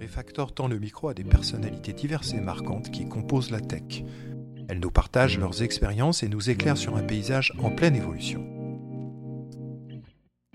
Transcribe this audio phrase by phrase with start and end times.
[0.00, 4.02] Refactor tend le micro à des personnalités diverses et marquantes qui composent la tech.
[4.66, 8.42] Elles nous partagent leurs expériences et nous éclairent sur un paysage en pleine évolution.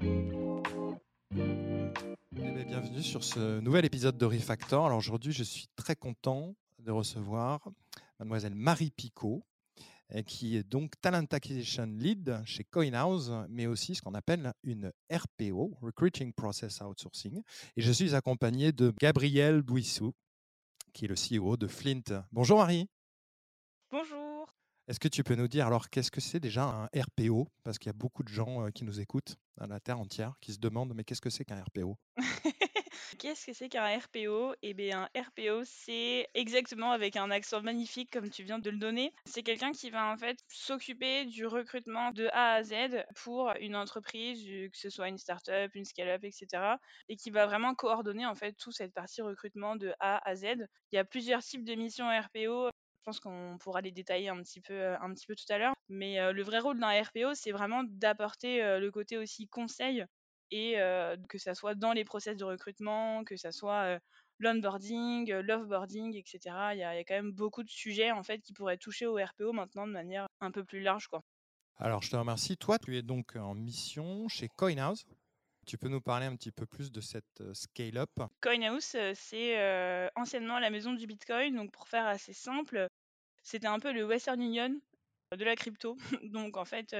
[0.01, 0.15] Eh
[2.67, 4.87] bienvenue sur ce nouvel épisode de Refactor.
[4.87, 7.69] Alors aujourd'hui, je suis très content de recevoir
[8.19, 9.43] mademoiselle Marie Picot,
[10.25, 15.77] qui est donc Talent Acquisition Lead chez CoinHouse, mais aussi ce qu'on appelle une RPO,
[15.81, 17.41] Recruiting Process Outsourcing.
[17.75, 20.13] Et je suis accompagné de Gabriel Bouissou,
[20.93, 22.25] qui est le CEO de Flint.
[22.31, 22.87] Bonjour Marie.
[23.91, 24.53] Bonjour.
[24.87, 27.87] Est-ce que tu peux nous dire alors qu'est-ce que c'est déjà un RPO Parce qu'il
[27.87, 30.93] y a beaucoup de gens qui nous écoutent à la Terre entière qui se demandent
[30.93, 31.97] mais qu'est-ce que c'est qu'un RPO
[33.19, 38.11] Qu'est-ce que c'est qu'un RPO Eh bien, un RPO, c'est exactement avec un accent magnifique
[38.11, 39.13] comme tu viens de le donner.
[39.25, 43.75] C'est quelqu'un qui va en fait s'occuper du recrutement de A à Z pour une
[43.75, 46.77] entreprise, que ce soit une startup, une scale-up, etc.
[47.09, 50.67] Et qui va vraiment coordonner en fait toute cette partie recrutement de A à Z.
[50.91, 52.67] Il y a plusieurs types de missions RPO.
[52.69, 55.73] Je pense qu'on pourra les détailler un petit peu, un petit peu tout à l'heure.
[55.89, 60.05] Mais le vrai rôle d'un RPO, c'est vraiment d'apporter le côté aussi conseil
[60.51, 60.75] et
[61.29, 63.99] que ça soit dans les process de recrutement, que ça soit
[64.39, 66.39] l'onboarding, l'offboarding, etc.
[66.73, 69.53] Il y, a, quand même beaucoup de sujets en fait qui pourraient toucher au RPO
[69.53, 71.23] maintenant de manière un peu plus large, quoi.
[71.77, 72.55] Alors, je te remercie.
[72.55, 75.05] Toi, tu es donc en mission chez CoinHouse.
[75.65, 78.11] Tu peux nous parler un petit peu plus de cette scale-up?
[78.41, 81.55] CoinHouse, c'est anciennement la maison du Bitcoin.
[81.55, 82.87] Donc, pour faire assez simple,
[83.43, 84.79] c'était un peu le Western Union
[85.35, 85.97] de la crypto.
[86.23, 86.95] donc, en fait,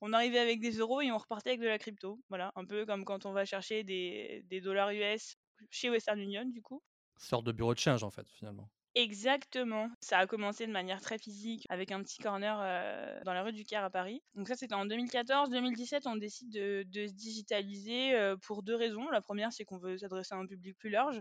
[0.00, 2.20] on arrivait avec des euros et on repartait avec de la crypto.
[2.28, 5.36] Voilà, un peu comme quand on va chercher des, dollars US
[5.70, 6.82] chez Western Union, du coup.
[7.18, 8.68] Sorte de bureau de change, en fait, finalement.
[8.94, 9.90] Exactement.
[10.00, 13.52] Ça a commencé de manière très physique avec un petit corner euh, dans la rue
[13.52, 14.22] du Caire à Paris.
[14.34, 15.50] Donc ça, c'était en 2014.
[15.50, 19.08] 2017, on décide de, se digitaliser euh, pour deux raisons.
[19.10, 21.20] La première, c'est qu'on veut s'adresser à un public plus large.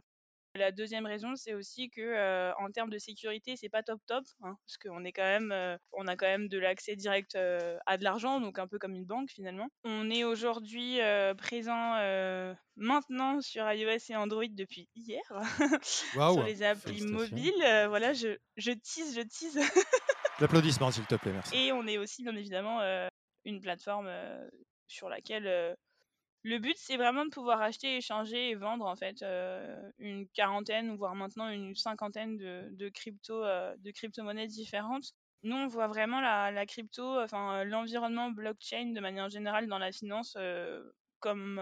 [0.55, 4.23] La deuxième raison, c'est aussi que euh, en termes de sécurité, c'est pas top top,
[4.41, 7.77] hein, parce qu'on est quand même, euh, on a quand même de l'accès direct euh,
[7.85, 9.67] à de l'argent, donc un peu comme une banque finalement.
[9.83, 10.99] On est aujourd'hui
[11.37, 11.95] présent
[12.77, 15.21] maintenant sur iOS et Android depuis hier,
[15.83, 17.53] sur les applis mobiles.
[17.89, 19.59] voilà, je, je tease, je tease.
[20.39, 21.55] L'applaudissement, s'il te plaît, merci.
[21.55, 22.79] Et on est aussi bien évidemment
[23.43, 24.09] une plateforme
[24.87, 25.75] sur laquelle
[26.45, 30.95] le but, c'est vraiment de pouvoir acheter, échanger et vendre en fait euh, une quarantaine,
[30.95, 35.11] voire maintenant une cinquantaine de, crypto, euh, de crypto-monnaies différentes.
[35.41, 40.35] Nous, on voit vraiment la, crypto, enfin l'environnement blockchain de manière générale dans la finance
[40.37, 40.83] euh,
[41.19, 41.59] comme,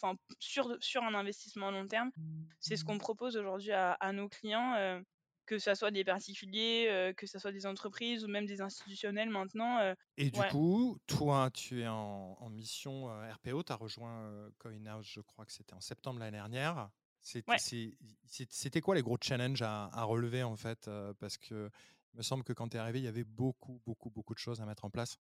[0.00, 2.10] enfin sur, sur un investissement à long terme.
[2.58, 5.02] C'est ce qu'on propose aujourd'hui à, à, nos clients
[5.46, 9.30] que ce soit des particuliers, euh, que ce soit des entreprises ou même des institutionnels
[9.30, 9.78] maintenant.
[9.78, 15.06] Euh, et du coup, toi, tu es en, mission euh, RPO, tu as rejoint CoinHouse,
[15.06, 16.90] je crois que c'était en septembre l'année dernière.
[17.20, 21.70] C'était quoi les gros challenges à, à relever en fait Parce que
[22.14, 24.38] il me semble que quand tu es arrivé, il y avait beaucoup, beaucoup, beaucoup de
[24.38, 25.18] choses à mettre en place.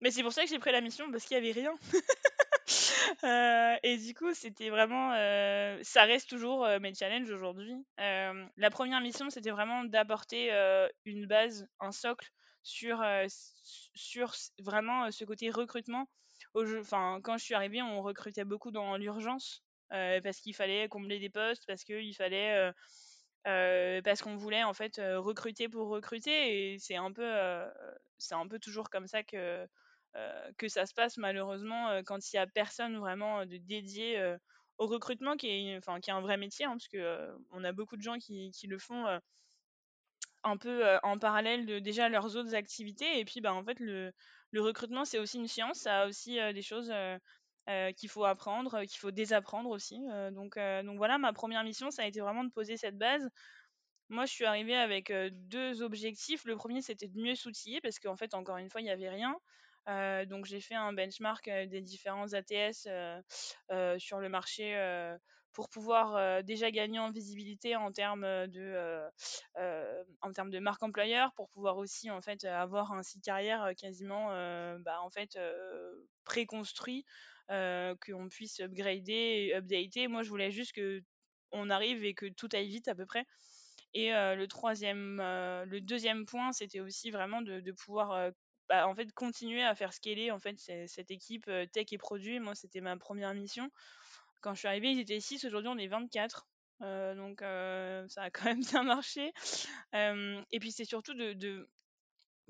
[0.00, 1.74] Mais c'est pour ça que j'ai pris la mission, parce qu'il n'y avait rien.
[3.24, 7.74] Euh, et du coup, c'était vraiment, euh, ça reste toujours euh, mes challenges aujourd'hui.
[7.98, 10.50] la première mission, c'était vraiment d'apporter
[11.04, 12.30] une base, un socle
[12.62, 13.04] sur,
[13.94, 16.06] sur vraiment ce côté recrutement.
[16.54, 21.64] Quand je suis arrivée, on recrutait beaucoup dans l'urgence parce qu'il fallait combler des postes,
[21.66, 22.72] parce qu'il fallait,
[23.44, 26.74] parce qu'on voulait en fait recruter pour recruter.
[26.74, 27.32] Et c'est un peu,
[28.18, 29.66] c'est un peu toujours comme ça que
[30.58, 34.36] que ça se passe malheureusement euh, quand il y a personne vraiment euh, dédié
[34.78, 37.72] au recrutement qui est, enfin, qui est un vrai métier, hein, parce que on a
[37.72, 39.20] beaucoup de gens qui, qui le font
[40.42, 43.18] un peu en parallèle de déjà leurs autres activités.
[43.18, 44.12] Et puis, bah, en fait, le,
[44.50, 46.92] le recrutement, c'est aussi une science, ça a aussi des choses
[47.96, 50.00] qu'il faut apprendre, qu'il faut désapprendre aussi.
[50.32, 53.28] donc, donc voilà, ma première mission, ça a été vraiment de poser cette base.
[54.08, 56.44] Moi, je suis arrivée avec deux objectifs.
[56.44, 59.08] Le premier, c'était de mieux s'outiller, parce qu'en fait, encore une fois, il n'y avait
[59.08, 59.36] rien.
[59.88, 64.74] Euh, donc j'ai fait un benchmark euh, des différents ATS euh, sur le marché
[65.52, 69.04] pour pouvoir déjà gagner en visibilité en termes de
[70.20, 74.30] en termes de marque employeur pour pouvoir aussi en fait avoir un site carrière quasiment
[74.80, 75.38] bah, en fait
[76.24, 77.04] préconstruit
[77.48, 79.12] qu'on puisse upgrader
[79.50, 80.08] et updater.
[80.08, 81.02] Moi je voulais juste que
[81.52, 83.24] on arrive et que tout aille vite à peu près.
[83.92, 88.32] Et le troisième le deuxième point c'était aussi vraiment de pouvoir
[88.68, 92.40] bah, en fait, continuer à faire scaler en fait, cette équipe tech et produit.
[92.40, 93.70] Moi, c'était ma première mission.
[94.40, 96.46] Quand je suis arrivée, ils étaient 6, aujourd'hui on est 24.
[96.80, 99.32] donc ça a quand même bien marché.
[99.92, 101.68] et puis c'est surtout de,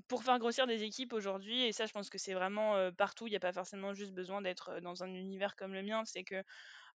[0.09, 3.31] pour faire grossir des équipes aujourd'hui, et ça je pense que c'est vraiment partout, il
[3.31, 6.43] n'y a pas forcément juste besoin d'être dans un univers comme le mien, c'est que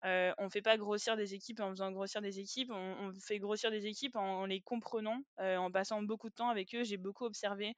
[0.02, 3.70] on ne fait pas grossir des équipes en faisant grossir des équipes, on, fait grossir
[3.70, 6.84] des équipes en, les comprenant, en passant beaucoup de temps avec eux.
[6.84, 7.74] J'ai beaucoup observé,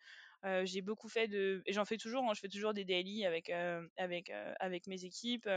[0.64, 3.50] j'ai beaucoup fait de, et j'en fais toujours, hein, je fais toujours des daily avec,
[3.50, 5.48] avec, avec mes équipes.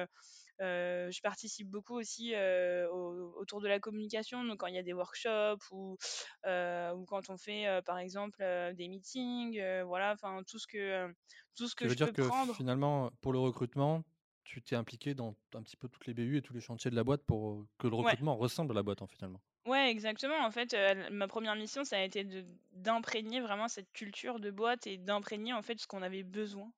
[0.60, 5.72] je participe beaucoup aussi autour de la communication, donc quand il y a des workshops
[5.72, 5.98] ou,
[6.46, 8.44] ou quand on fait par exemple
[8.76, 11.08] des meetings, voilà, enfin tout ce que,
[11.56, 14.04] tout ce que je veux dire que finalement, pour le recrutement,
[14.44, 16.96] tu t'es impliqué dans un petit peu toutes les BU et tous les chantiers de
[16.96, 19.42] la boîte pour que le recrutement ressemble à la boîte, en finalement?
[19.66, 20.38] Ouais, exactement.
[20.44, 20.76] En fait,
[21.12, 22.26] ma première mission, ça a été
[22.74, 26.74] d'imprégner vraiment cette culture de boîte et d'imprégner en fait ce qu'on avait besoin,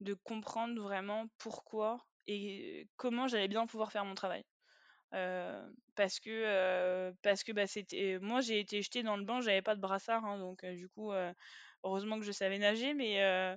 [0.00, 4.44] de comprendre vraiment pourquoi et comment j'allais bien pouvoir faire mon travail.
[5.94, 9.74] parce que parce que bah, c'était moi j'ai été jetée dans le bain, j'avais pas
[9.76, 11.12] de brassard, hein, donc du coup
[11.84, 13.56] heureusement que je savais nager, mais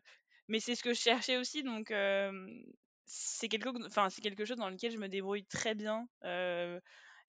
[0.49, 1.93] mais c'est ce que je cherchais aussi, donc
[3.05, 6.07] c'est quelque, enfin, c'est quelque chose dans lequel je me débrouille très bien.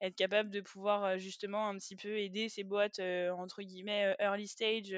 [0.00, 4.94] Être capable de pouvoir justement un petit peu aider ces boîtes entre guillemets early stage,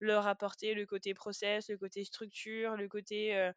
[0.00, 3.50] leur apporter le côté process, le côté structure, le côté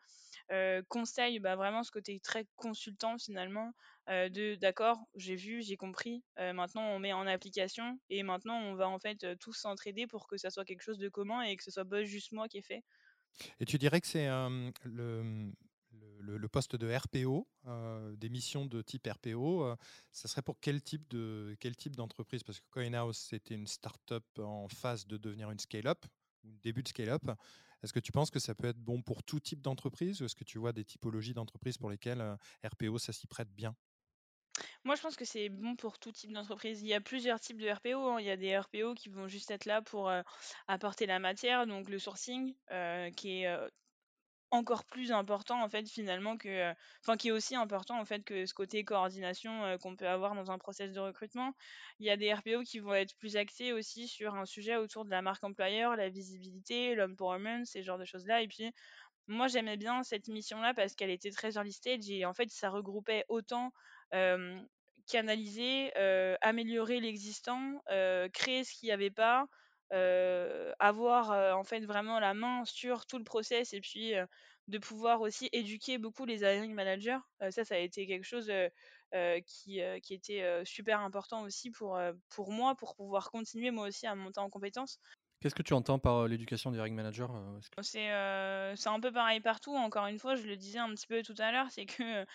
[0.90, 3.72] conseil, bah vraiment ce côté très consultant finalement.
[4.08, 6.24] de d'accord, j'ai vu, j'ai compris.
[6.38, 10.38] maintenant on met en application et maintenant on va en fait tous s'entraider pour que
[10.38, 12.62] ça soit quelque chose de commun et que ce soit pas juste moi qui ai
[12.62, 12.84] fait.
[13.60, 15.52] Et tu dirais que c'est le,
[16.22, 17.48] le, poste de RPO,
[18.18, 19.76] des missions de type RPO,
[20.12, 22.44] ça serait pour quel type de quel type d'entreprise?
[22.44, 26.06] Parce que CoinHouse, c'était une start-up en phase de devenir une scale-up,
[26.44, 27.24] ou début de scale-up.
[27.84, 30.36] Est-ce que tu penses que ça peut être bon pour tout type d'entreprise ou est-ce
[30.36, 33.76] que tu vois des typologies d'entreprises pour lesquelles RPO, ça s'y prête bien?
[34.84, 36.82] Moi, je pense que c'est bon pour tout type d'entreprise.
[36.82, 38.10] Il y a plusieurs types de RPO.
[38.10, 38.20] Hein.
[38.20, 40.12] Il y a des RPO qui vont juste être là pour
[40.68, 42.54] apporter la matière, donc le sourcing,
[43.16, 43.58] qui est
[44.52, 48.46] encore plus important en fait finalement que enfin qui est aussi important en fait que
[48.46, 51.54] ce côté coordination qu'on peut avoir dans un process de recrutement.
[52.00, 55.06] Il y a des RPO qui vont être plus axés aussi sur un sujet autour
[55.06, 58.72] de la marque employeur, la visibilité, l'empowerment, ces genres de choses-là et puis
[59.28, 62.70] moi j'aimais bien cette mission-là parce qu'elle était très early stage et en fait ça
[62.70, 63.72] regroupait autant
[65.08, 65.94] canaliser,
[66.42, 67.82] améliorer l'existant,
[68.34, 69.48] créer ce qu'il n'y avait pas,
[69.92, 74.14] avoir en fait vraiment la main sur tout le process et puis
[74.68, 77.18] de pouvoir aussi éduquer beaucoup les hiring managers.
[77.50, 78.52] ça, ça a été quelque chose
[79.46, 82.00] qui, qui était super important aussi pour,
[82.30, 85.00] pour moi, pour pouvoir continuer moi aussi à monter en compétences.
[85.42, 87.28] Qu'est-ce que tu entends par l'éducation des hiring managers
[87.82, 89.76] C'est un peu pareil partout.
[89.76, 92.26] Encore une fois, je le disais un petit peu tout à l'heure, c'est que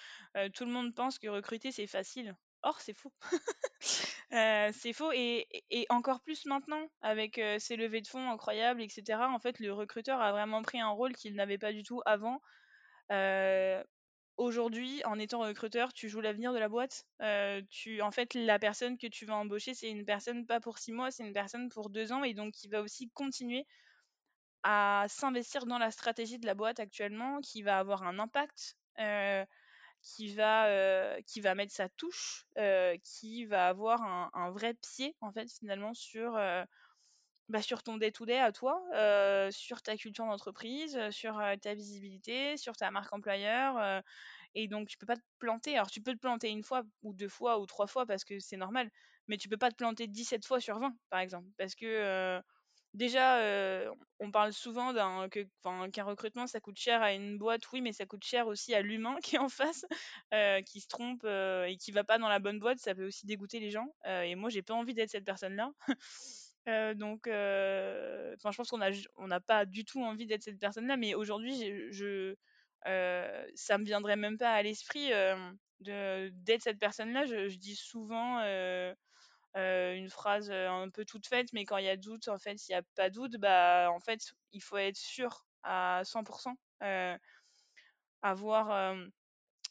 [0.50, 2.36] tout le monde pense que recruter c'est facile.
[2.66, 3.12] Or, c'est faux.
[4.30, 5.46] c'est faux et,
[5.88, 9.30] encore plus maintenant avec ces levées de fonds incroyables, etc.
[9.30, 12.40] En fait, le recruteur a vraiment pris un rôle qu'il n'avait pas du tout avant.
[14.36, 17.06] Aujourd'hui, en étant recruteur, tu joues l'avenir de la boîte.
[17.70, 20.90] tu, en fait, la personne que tu vas embaucher, c'est une personne pas pour six
[20.90, 23.64] mois, c'est une personne pour deux ans et donc qui va aussi continuer
[24.64, 28.76] à s'investir dans la stratégie de la boîte actuellement, qui va avoir un impact,
[30.06, 32.46] qui va qui va mettre sa touche,
[33.02, 36.38] qui va avoir un, vrai pied en fait finalement sur
[37.48, 38.80] bah, sur ton day-to-day à toi,
[39.50, 44.02] sur ta culture d'entreprise, sur ta visibilité, sur ta marque employeur.
[44.54, 45.76] et donc, tu peux pas te planter.
[45.76, 48.38] Alors, tu peux te planter une fois, ou deux fois, ou trois fois, parce que
[48.38, 48.90] c'est normal.
[49.28, 51.48] Mais tu peux pas te planter 17 fois sur 20, par exemple.
[51.58, 52.40] Parce que
[52.96, 53.40] déjà,
[54.18, 58.06] on parle souvent d'un qu'un recrutement, ça coûte cher à une boîte, oui, mais ça
[58.06, 59.84] coûte cher aussi à l'humain qui est en face,
[60.64, 62.78] qui se trompe et qui va pas dans la bonne boîte.
[62.78, 63.86] Ça peut aussi dégoûter les gens.
[64.04, 65.70] et moi, j'ai pas envie d'être cette personne-là.
[66.96, 68.80] donc, je pense qu'on
[69.16, 72.34] on n'a pas du tout envie d'être cette personne-là, mais aujourd'hui, je,
[72.84, 75.10] ça me viendrait même pas à l'esprit
[75.80, 77.26] d'être cette personne-là.
[77.26, 78.40] Je, dis souvent
[79.56, 82.74] une phrase un peu toute faite, mais quand il y a doute, en fait, s'il
[82.74, 84.20] n'y a pas doute, bah, en fait,
[84.52, 86.56] il faut être sûr à 100%.
[88.22, 88.96] avoir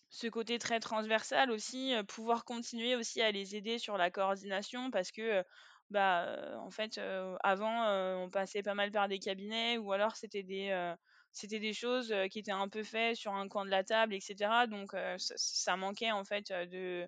[0.09, 5.11] ce côté très transversal aussi, pouvoir continuer aussi à les aider sur la coordination parce
[5.11, 5.43] que
[5.91, 6.99] bah, en fait,
[7.43, 7.87] avant,
[8.23, 10.93] on passait pas mal par des cabinets ou alors c'était des,
[11.31, 14.67] c'était des choses qui étaient un peu faites sur un coin de la table, etc.
[14.67, 17.07] Donc, ça, manquait en fait de,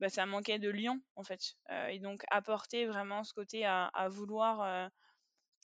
[0.00, 1.56] bah, ça manquait de lion en fait.
[1.90, 4.90] et donc, apporter vraiment ce côté à, vouloir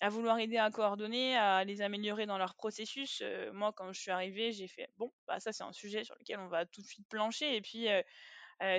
[0.03, 3.23] à vouloir aider à coordonner, à les améliorer dans leur processus.
[3.53, 6.39] moi, quand je suis arrivée, j'ai fait bon, bah ça c'est un sujet sur lequel
[6.39, 7.55] on va tout de suite plancher.
[7.55, 7.87] Et puis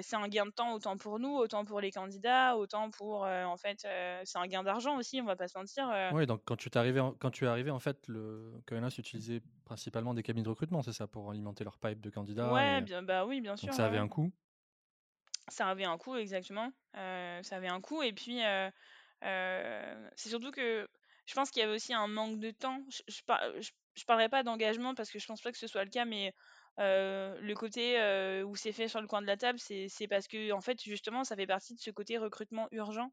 [0.02, 3.58] c'est un gain de temps autant pour nous, autant pour les candidats, autant pour en
[3.58, 3.82] fait
[4.24, 5.92] c'est un gain d'argent aussi, on va pas se mentir.
[6.14, 8.96] Oui, donc quand tu es arrivé, en, quand tu es arrivé en fait, le Coenas
[8.98, 12.52] utilisait principalement des cabinets de recrutement, c'est ça, pour alimenter leur pipe de candidats.
[12.52, 13.68] Ouais, bien, bah oui, bien sûr.
[13.68, 14.32] Donc ça avait un coût.
[15.52, 18.40] Ça avait un coût exactement, ça avait un coût et puis,
[19.22, 20.88] c'est surtout que
[21.26, 22.84] je pense qu'il y avait aussi un manque de temps.
[23.08, 23.22] Je
[23.96, 26.34] je parlerai pas d'engagement parce que je pense pas que ce soit le cas, mais
[26.78, 27.98] le côté,
[28.44, 30.82] où c'est fait sur le coin de la table, c'est c'est parce que en fait,
[30.82, 33.12] justement, ça fait partie de ce côté recrutement urgent.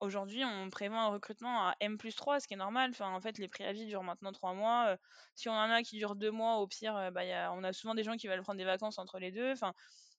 [0.00, 2.90] aujourd'hui, on prévoit un recrutement à M+3, ce qui est normal.
[2.90, 4.96] Enfin, en fait, les préavis durent maintenant 3 mois,
[5.34, 8.02] si on en a qui durent 2 mois, au pire, bah, on a souvent des
[8.02, 9.52] gens qui veulent prendre des vacances entre les deux.
[9.52, 9.74] Enfin,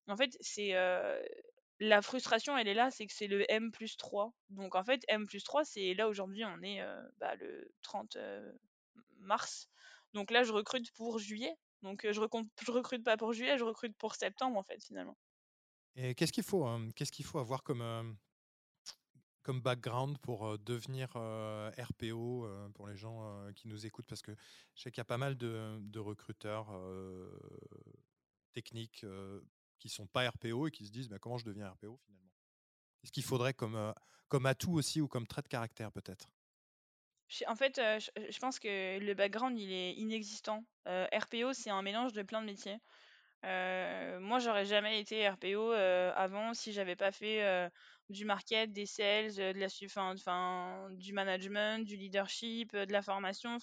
[0.07, 0.73] en fait, c'est,
[1.79, 4.31] la frustration, elle est là, c'est que c'est le M+3.
[4.49, 6.79] Donc en fait, M+3, c'est là aujourd'hui, on est,
[7.19, 8.17] bah, le 30,
[9.17, 9.69] mars.
[10.13, 11.55] Donc là, je recrute pour juillet.
[11.81, 15.17] Donc je, recrute pas pour juillet, je recrute pour septembre en fait finalement.
[15.95, 16.67] Et qu'est-ce qu'il faut,
[17.39, 18.17] avoir comme,
[19.41, 24.05] comme background pour devenir RPO pour les gens qui nous écoutent?
[24.07, 24.35] Parce que
[24.75, 26.69] je sais qu'il y a pas mal de, recruteurs
[28.53, 29.03] techniques
[29.81, 32.31] qui sont pas RPO et qui se disent bah, comment je deviens RPO finalement?
[33.03, 33.93] Est-ce qu'il faudrait comme,
[34.27, 36.29] comme atout aussi ou comme trait de caractère peut-être?
[37.47, 40.65] En fait, je, pense que le background, il est inexistant.
[40.85, 42.77] RPO, c'est un mélange de plein de métiers.
[43.43, 47.71] moi, j'aurais jamais été RPO avant si j'avais pas fait
[48.09, 49.67] du market, des sales, de la
[50.11, 53.57] enfin, du management, du leadership, de la formation.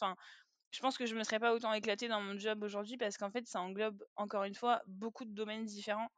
[0.71, 3.31] Je pense que je me serais pas autant éclatée dans mon job aujourd'hui parce qu'en
[3.31, 6.11] fait, ça englobe encore une fois beaucoup de domaines différents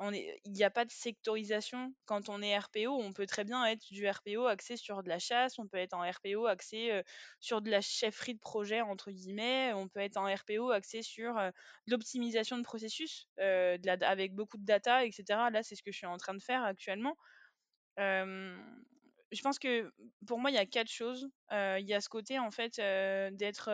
[0.00, 1.92] il n'y a pas de sectorisation.
[2.06, 5.18] Quand on est RPO, on peut très bien être du RPO axé sur de la
[5.18, 7.02] chasse, on peut être en RPO axé
[7.40, 11.34] sur de la chefferie de projet, entre guillemets, on peut être en RPO axé sur
[11.86, 15.24] l'optimisation de processus avec beaucoup de data, etc.
[15.50, 17.16] Là, c'est ce que je suis en train de faire actuellement.
[19.32, 19.92] Je pense que
[20.26, 21.28] pour moi, il y a quatre choses.
[21.50, 22.76] Il y a ce côté, en fait,
[23.36, 23.70] d'être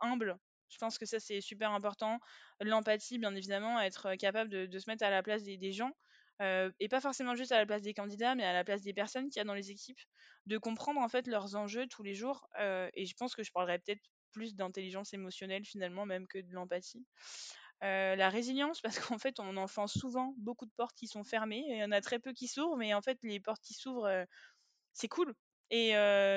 [0.00, 0.38] humble
[0.68, 2.18] je pense que ça, c'est super important.
[2.60, 5.92] L'empathie, bien évidemment, être capable de, se mettre à la place des, gens.
[6.40, 9.28] et pas forcément juste à la place des candidats, mais à la place des personnes
[9.28, 10.00] qu'il y a dans les équipes,
[10.46, 12.48] de comprendre en fait leurs enjeux tous les jours.
[12.58, 17.06] et je pense que je parlerai peut-être plus d'intelligence émotionnelle finalement, même que de l'empathie.
[17.80, 21.78] la résilience, parce qu'en fait, on enfonce souvent beaucoup de portes qui sont fermées, il
[21.78, 24.26] y en a très peu qui s'ouvrent, mais en fait, les portes qui s'ouvrent,
[24.96, 25.34] c'est cool.
[25.70, 25.92] Et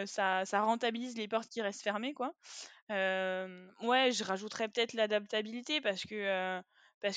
[0.08, 2.34] ça, ça rentabilise les portes qui restent fermées, quoi
[2.89, 6.42] ouais, je rajouterais peut-être l'adaptabilité parce que,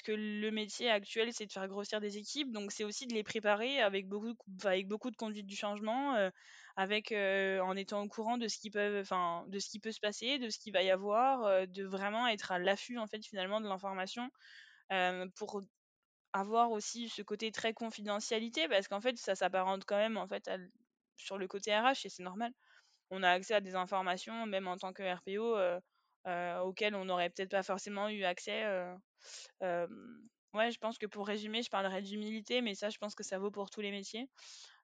[0.08, 3.80] le métier actuel, c'est de faire grossir des équipes, donc c'est aussi de les préparer
[3.80, 4.34] avec beaucoup,
[4.64, 6.30] avec beaucoup de conduite du changement,
[6.76, 10.82] avec en étant au courant de ce qui peut, se passer, de ce qu'il va
[10.82, 14.28] y avoir, de vraiment être à l'affût en fait finalement de l'information
[15.36, 15.62] pour
[16.34, 20.50] avoir aussi ce côté très confidentialité parce qu'en fait ça s'apparente quand même en fait
[21.16, 22.52] sur le côté RH et c'est normal
[23.12, 25.78] on a accès à des informations, même en tant que RPO, euh,
[26.26, 28.64] euh, auxquelles on n'aurait peut-être pas forcément eu accès.
[29.62, 29.86] Euh,
[30.54, 33.38] ouais, je pense que pour résumer, je parlerai d'humilité, mais ça, je pense que ça
[33.38, 34.28] vaut pour tous les métiers.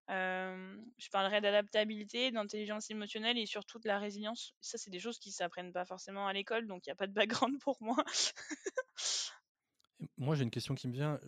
[0.09, 4.53] je parlerai d'adaptabilité, d'intelligence émotionnelle et surtout de la résilience.
[4.61, 7.07] Ça, c'est des choses qui s'apprennent pas forcément à l'école, donc il n'y a pas
[7.07, 7.97] de background pour moi.
[10.19, 11.19] moi, j'ai une question qui me vient.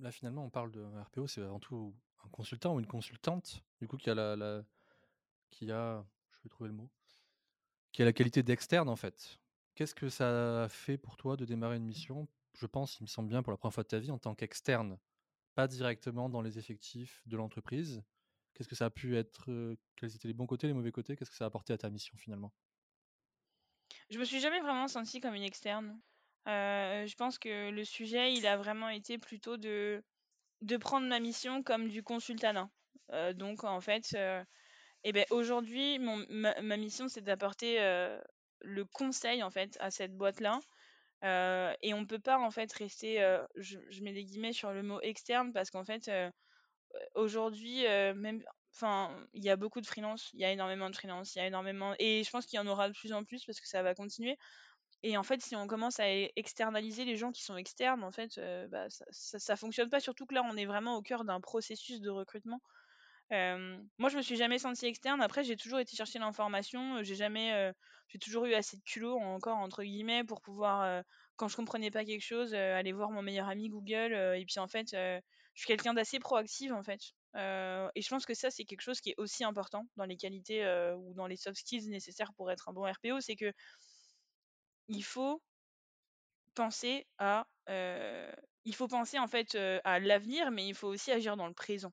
[0.00, 1.94] là, finalement, on parle de RPO, c'est avant tout
[2.30, 4.64] consultant ou une consultante, du coup, qui a la
[5.50, 6.06] qui a
[6.50, 6.90] trouver le mot,
[7.92, 9.40] qui a la qualité d'externe en fait.
[9.74, 12.28] Qu'est-ce que ça a fait pour toi de démarrer une mission?
[12.54, 14.34] Je pense, il me semble bien, pour la première fois de ta vie en tant
[14.34, 14.98] qu'externe,
[15.54, 18.02] pas directement dans les effectifs de l'entreprise.
[18.54, 21.16] Qu'est-ce que ça a pu être Quels étaient les bons côtés, les mauvais côtés?
[21.16, 22.52] Qu'est-ce que ça a apporté à ta mission finalement?
[24.10, 26.00] Je me suis jamais vraiment sentie comme une externe.
[26.46, 30.02] je pense que le sujet, il a vraiment été plutôt de,
[30.62, 32.68] de prendre ma mission comme du consultanat.
[33.34, 34.16] donc en fait,
[35.04, 37.78] et ben aujourd'hui, ma, ma, mission, c'est d'apporter
[38.60, 40.60] le conseil en fait à cette boîte-là.
[41.82, 43.18] et on peut pas en fait rester,
[43.56, 46.10] je, mets des guillemets sur le mot externe parce qu'en fait,
[47.14, 47.82] aujourd'hui,
[48.14, 48.42] même,
[48.74, 51.42] enfin, il y a beaucoup de freelance, il y a énormément de freelance, il y
[51.42, 53.68] a énormément, et je pense qu'il y en aura de plus en plus parce que
[53.68, 54.36] ça va continuer.
[55.08, 58.40] Et en fait, si on commence à externaliser les gens qui sont externes, en fait,
[58.70, 60.00] bah, ça, ça, fonctionne pas.
[60.00, 62.60] Surtout que là, on est vraiment au cœur d'un processus de recrutement
[63.30, 65.20] moi, je me suis jamais sentie externe.
[65.20, 67.02] Après, j'ai toujours été chercher l'information.
[67.02, 67.72] J'ai jamais,
[68.08, 71.02] j'ai toujours eu assez de culot, encore entre guillemets, pour pouvoir,
[71.36, 74.12] quand je comprenais pas quelque chose, aller voir mon meilleur ami Google.
[74.12, 75.20] et puis en fait, je
[75.54, 77.00] suis quelqu'un d'assez proactif en fait.
[77.34, 80.64] et je pense que ça, c'est quelque chose qui est aussi important dans les qualités
[80.96, 83.52] ou dans les soft skills nécessaires pour être un bon RPO, c'est que
[84.88, 85.42] il faut
[86.54, 91.46] penser à, il faut penser en fait à l'avenir, mais il faut aussi agir dans
[91.46, 91.92] le présent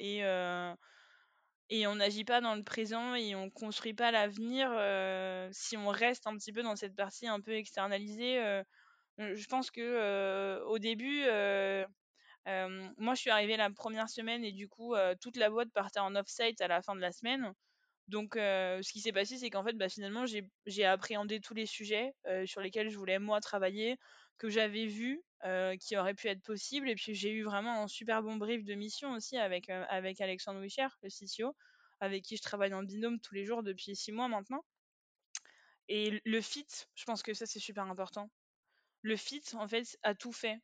[0.00, 0.22] et,
[1.70, 4.68] et on n'agit pas dans le présent et on construit pas l'avenir
[5.52, 8.62] si on reste un petit peu dans cette partie un peu externalisée.
[9.18, 11.24] je pense que au début,
[12.98, 16.14] moi, je suis arrivée la première semaine et du coup, toute la boîte partait en
[16.16, 17.52] off-site à la fin de la semaine.
[18.08, 20.24] Donc, ce qui s'est passé, c'est qu'en fait, bah, finalement,
[20.66, 22.12] j'ai appréhendé tous les sujets
[22.46, 23.96] sur lesquels je voulais moi travailler,
[24.38, 25.22] que j'avais vus,
[25.80, 26.88] qui auraient pu être possibles.
[26.88, 30.60] Et puis, j'ai eu vraiment un super bon brief de mission aussi avec, avec Alexandre
[30.60, 31.56] Wischer, le CTO,
[32.00, 34.62] avec qui je travaille en binôme tous les jours depuis six mois maintenant.
[35.88, 38.30] Et le fit, je pense que ça, c'est super important.
[39.02, 40.58] Le fit, en fait, a tout fait.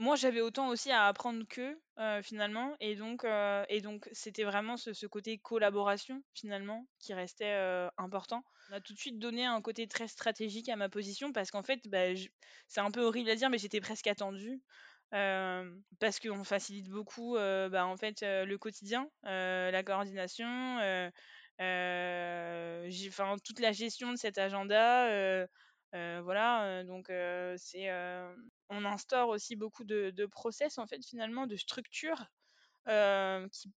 [0.00, 1.78] Moi, j'avais autant aussi à apprendre qu'eux,
[2.22, 3.24] finalement et donc
[3.68, 7.52] et donc c'était vraiment ce côté collaboration, finalement, qui restait,
[7.98, 8.42] important.
[8.70, 11.62] On a tout de suite donné un côté très stratégique à ma position parce qu'en
[11.62, 12.14] fait, bah,
[12.68, 14.62] c'est un peu horrible à dire, mais j'étais presque attendue,
[15.10, 20.78] parce qu'on facilite beaucoup, bah, en fait, le quotidien, la coordination,
[23.44, 25.46] toute la gestion de cet agenda,
[25.92, 27.10] voilà, donc
[27.56, 27.90] c'est,
[28.68, 32.26] on instaure aussi beaucoup de, process en fait finalement, de structure
[32.86, 33.72] qui,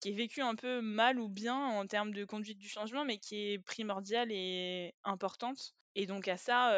[0.00, 3.18] qui, est vécu un peu mal ou bien en termes de conduite du changement, mais
[3.18, 5.74] qui est primordiale et importante.
[5.94, 6.72] Et donc à ça,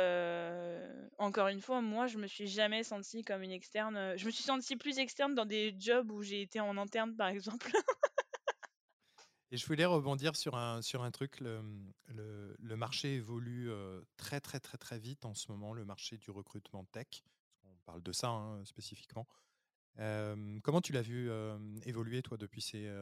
[1.19, 4.15] encore une fois, moi je me suis jamais sentie comme une externe.
[4.17, 7.29] Je me suis sentie plus externe dans des jobs où j'ai été en interne par
[7.29, 7.71] exemple.
[9.55, 11.39] Et je voulais rebondir sur un, sur un truc.
[11.39, 11.63] Le,
[12.59, 13.71] le, marché évolue
[14.17, 17.23] très, très, très, très vite en ce moment, le marché du recrutement tech.
[17.63, 19.29] On parle de ça hein, spécifiquement.
[19.97, 21.31] comment tu l'as vu
[21.85, 22.93] évoluer, toi, depuis ces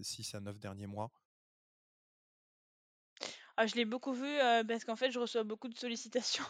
[0.00, 1.10] 6 à 9 derniers mois?
[3.56, 4.32] Ah, je l'ai beaucoup vu
[4.68, 6.44] parce qu'en fait, je reçois beaucoup de sollicitations.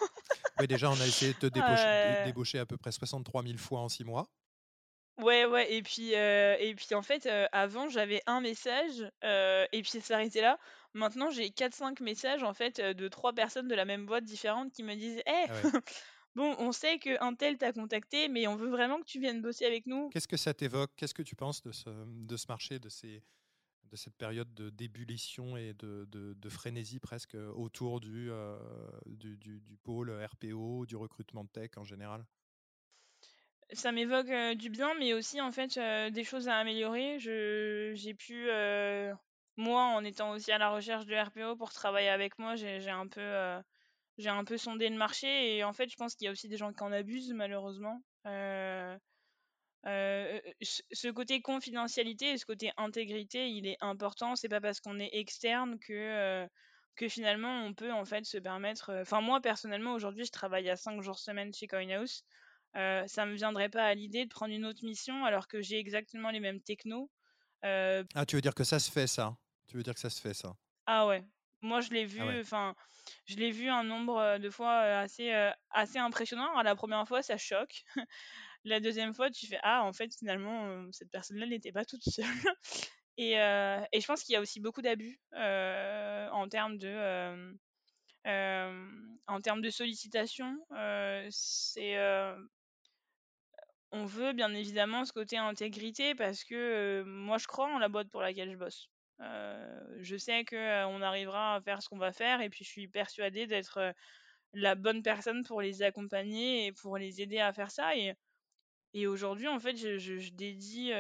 [0.61, 3.81] oui, déjà, on a essayé de te débaucher, débaucher à peu près 63 000 fois
[3.81, 4.29] en 6 mois.
[5.19, 10.01] Ouais, ouais, et puis, et puis en fait, avant, j'avais un message, et puis ça
[10.03, 10.59] s'arrêtait là.
[10.95, 14.83] Maintenant, j'ai 4-5 messages, en fait, de trois personnes de la même boîte différente qui
[14.83, 15.63] me disent: «Eh, ah
[16.35, 19.65] bon, on sait qu'un tel t'a contacté, mais on veut vraiment que tu viennes bosser
[19.65, 20.11] avec nous».
[20.11, 20.93] Qu'est-ce que ça t'évoque?
[20.97, 23.23] Qu'est-ce que tu penses de ce de ce marché, de ces
[23.85, 28.31] de cette période de d'ébullition et de de frénésie presque, autour du,
[29.07, 32.27] du du du pôle RPO, du recrutement de tech en général?
[33.73, 35.79] Ça m'évoque, du bien, mais aussi en fait,
[36.13, 37.19] des choses à améliorer.
[37.19, 38.49] J'ai pu,
[39.57, 43.09] moi, en étant aussi à la recherche de RPO pour travailler avec moi, j'ai un
[43.09, 43.61] peu,
[44.25, 46.57] un peu sondé le marché et en fait, je pense qu'il y a aussi des
[46.57, 48.03] gens qui en abusent malheureusement.
[49.85, 54.37] ce côté confidentialité et ce côté intégrité, il est important.
[54.37, 56.47] C'est pas parce qu'on est externe que,
[56.97, 60.77] que finalement on peut en fait se permettre, enfin moi personnellement aujourd'hui, je travaille à
[60.77, 62.23] 5 jours semaine chez CoinHouse.
[62.77, 65.79] Euh, ça me viendrait pas à l'idée de prendre une autre mission alors que j'ai
[65.79, 67.11] exactement les mêmes technos.
[67.65, 69.37] Euh, ah, tu veux dire que ça se fait, ça?
[69.67, 70.55] Tu veux dire que ça se fait, ça?
[70.85, 71.25] Ah ouais.
[71.63, 72.75] Moi, je l'ai vu, ah enfin,
[73.25, 75.33] je l'ai vu un nombre de fois assez,
[75.71, 76.61] assez impressionnant.
[76.63, 77.83] la première fois, ça choque.
[78.65, 82.27] la deuxième fois, tu fais Ah, en fait, finalement, cette personne-là n'était pas toute seule.
[83.17, 87.57] et, et, je pense qu'il y a aussi beaucoup d'abus en termes de.
[88.27, 90.59] en termes de sollicitation,
[91.31, 91.97] c'est
[93.97, 98.11] on veut bien évidemment ce côté intégrité parce que moi je crois en la boîte
[98.11, 98.89] pour laquelle je bosse.
[99.21, 102.89] je sais que on arrivera à faire ce qu'on va faire et puis je suis
[102.89, 103.95] persuadée d'être
[104.53, 107.93] la bonne personne pour les accompagner et pour les aider à faire ça.
[107.97, 110.91] Et, aujourd'hui, en fait, je, dédie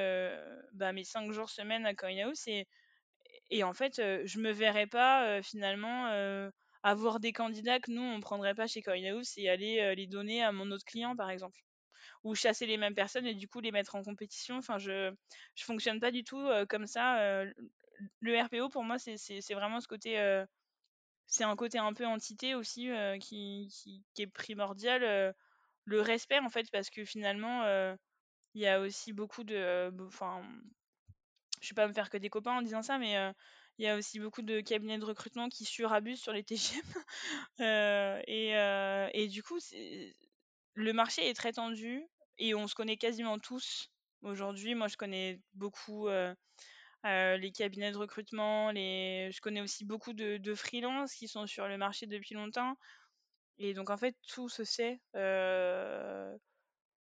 [0.73, 2.47] bah, mes cinq jours semaine à CoinHouse
[3.51, 6.07] et, en fait, je me verrais pas finalement
[6.83, 10.53] avoir des candidats que nous on prendrait pas chez CoinHouse et aller les donner à
[10.53, 11.59] mon autre client par exemple
[12.27, 14.57] ou chasser les mêmes personnes et du coup les mettre en compétition.
[14.59, 15.13] Enfin, je
[15.55, 17.45] je fonctionne pas du tout comme ça.
[18.21, 20.45] le RPO pour moi c'est vraiment ce côté
[21.29, 22.89] c'est un côté un peu entité aussi
[23.21, 23.69] qui,
[24.15, 25.35] qui, est primordial.
[25.85, 27.65] le respect en fait parce que finalement
[28.55, 30.43] il y a aussi beaucoup de enfin
[31.61, 33.15] je vais pas me faire que des copains en disant ça mais
[33.79, 36.83] il y a aussi beaucoup de cabinets de recrutement qui surabusent sur les TGM
[38.27, 38.51] et,
[39.15, 39.59] et du coup
[40.77, 42.07] le marché est très tendu
[42.39, 43.91] et on se connaît quasiment tous
[44.23, 44.75] aujourd'hui.
[44.75, 46.09] Moi, je connais beaucoup
[47.05, 51.79] les cabinets de recrutement, je connais aussi beaucoup de, de freelances qui sont sur le
[51.79, 52.77] marché depuis longtemps.
[53.59, 55.01] Et donc, en fait, tout se sait.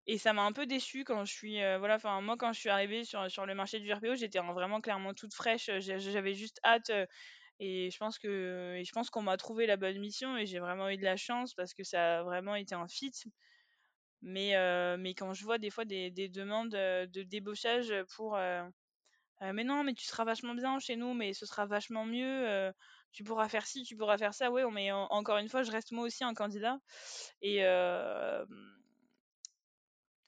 [0.08, 1.56] Et ça m'a un peu déçu quand je suis.
[1.78, 4.82] voilà, enfin, moi, quand je suis arrivée sur, sur le marché du RPO, j'étais vraiment
[4.82, 5.70] clairement toute fraîche.
[5.80, 6.92] J'avais juste hâte.
[7.60, 10.60] et je pense que et je pense qu'on m'a trouvé la bonne mission et j'ai
[10.60, 13.12] vraiment eu de la chance parce que ça a vraiment été un fit.
[14.22, 14.54] Mais,
[14.98, 18.38] mais quand je vois des fois des, des demandes de débauchage pour
[19.42, 22.72] mais non, mais tu seras vachement bien chez nous, mais ce sera vachement mieux,
[23.12, 24.52] tu pourras faire ci, tu pourras faire ça.
[24.52, 26.78] Ouais, mais encore une fois, je reste moi aussi un candidat.
[27.42, 27.60] Et,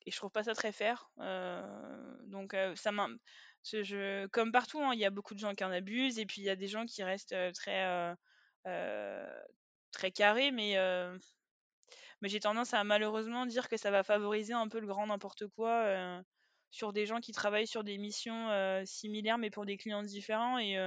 [0.05, 1.11] et je trouve pas ça très fair.
[2.27, 3.07] donc ça m'a
[4.31, 6.45] comme partout, hein, il y a beaucoup de gens qui en abusent et puis il
[6.45, 8.15] y a des gens qui restent très
[9.91, 10.77] très carrés, mais
[12.21, 15.47] mais j'ai tendance à malheureusement dire que ça va favoriser un peu le grand n'importe
[15.47, 16.21] quoi
[16.71, 18.49] sur des gens qui travaillent sur des missions
[18.85, 20.77] similaires mais pour des clients différents et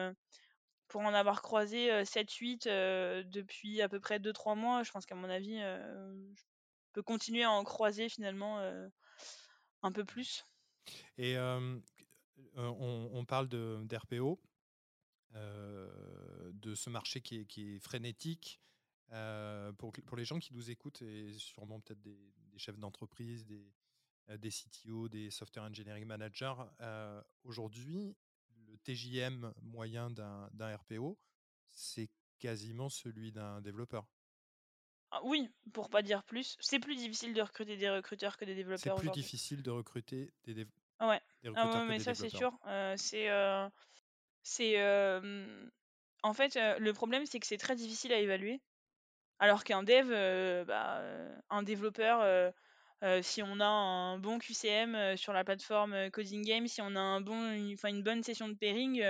[0.89, 5.29] pour en avoir croisé 7-8 depuis à peu près 2-3 mois, je pense qu'à mon
[5.29, 8.61] avis, je peux continuer à en croiser finalement
[9.83, 10.45] un peu plus.
[11.19, 11.37] Et
[12.57, 14.41] on, parle d'RPO,
[15.33, 18.61] de, ce marché qui est, frénétique.
[19.79, 22.19] Pour, pour, les gens qui nous écoutent, et sûrement peut-être des,
[22.57, 23.73] chefs d'entreprise, des,
[24.39, 26.55] des CTO, des software engineering managers,
[27.45, 28.17] aujourd'hui,
[28.67, 31.19] le TJM moyen d'un RPO,
[31.71, 34.07] c'est quasiment celui d'un développeur.
[35.11, 36.57] Ah oui, pour pas dire plus.
[36.61, 38.99] C'est plus difficile de recruter des recruteurs que des développeurs.
[38.99, 41.09] C'est plus difficile de recruter des, développeurs.
[41.09, 41.21] ouais.
[41.55, 42.59] ah mais ça c'est sûr.
[42.97, 43.29] c'est
[44.43, 44.77] c'est
[46.23, 48.61] en fait le problème c'est que c'est très difficile à évaluer.
[49.39, 50.09] Alors qu'un dev,
[50.67, 51.03] bah,
[51.51, 52.53] un développeur,
[53.23, 57.21] si on a un bon QCM sur la plateforme Coding Game, si on a
[57.89, 59.05] une bonne session de pairing,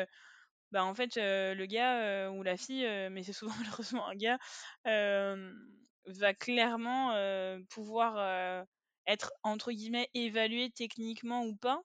[0.72, 4.38] bah en fait le gars ou la fille, mais c'est souvent malheureusement un gars,
[6.06, 7.14] va clairement
[7.70, 8.66] pouvoir
[9.06, 11.82] être entre guillemets évalué techniquement ou pas.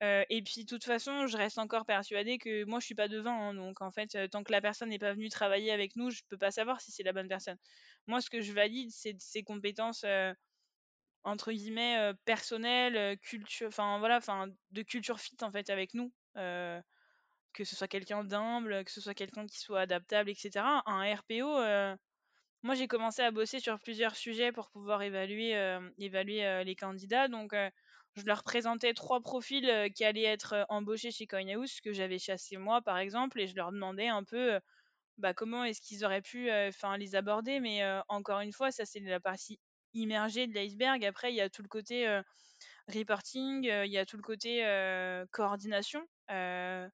[0.00, 3.32] Et puis de toute façon, je reste encore persuadée que moi je suis pas devin,
[3.32, 6.22] hein, donc en fait, tant que la personne n'est pas venue travailler avec nous, je
[6.28, 7.58] peux pas savoir si c'est la bonne personne.
[8.06, 10.04] Moi, ce que je valide, c'est ses compétences
[11.24, 16.12] entre guillemets personnelles, culture, enfin voilà, enfin de culture fit en fait avec nous.
[16.34, 20.82] que ce soit quelqu'un d'humble, que ce soit quelqu'un qui soit adaptable, etc.
[20.86, 21.58] Un RPO,
[22.62, 26.76] moi, j'ai commencé à bosser sur plusieurs sujets pour pouvoir évaluer, euh, évaluer euh, les
[26.76, 27.26] candidats.
[27.28, 27.70] Donc, euh,
[28.16, 32.82] je leur présentais trois profils qui allaient être embauchés chez CoinHouse, que j'avais chassé moi,
[32.82, 34.58] par exemple, et je leur demandais un peu
[35.18, 36.50] bah, comment est-ce qu'ils auraient pu
[36.98, 37.60] les aborder.
[37.60, 39.60] Mais encore une fois, ça, c'est la partie
[39.94, 41.04] immergée de l'iceberg.
[41.04, 42.20] Après, il y a tout le côté
[42.88, 44.62] reporting, il y a tout le côté
[45.30, 46.04] coordination.
[46.28, 46.88] je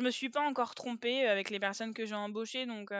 [0.00, 2.92] me suis pas encore trompée avec les personnes que j'ai embauchées, donc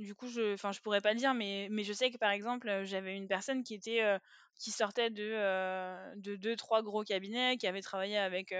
[0.00, 2.30] du coup, je, enfin, je pourrais pas le dire, mais, mais je sais que par
[2.30, 4.00] exemple, j'avais une personne qui était,
[4.58, 8.54] qui sortait de, de deux, trois gros cabinets, qui avait travaillé avec,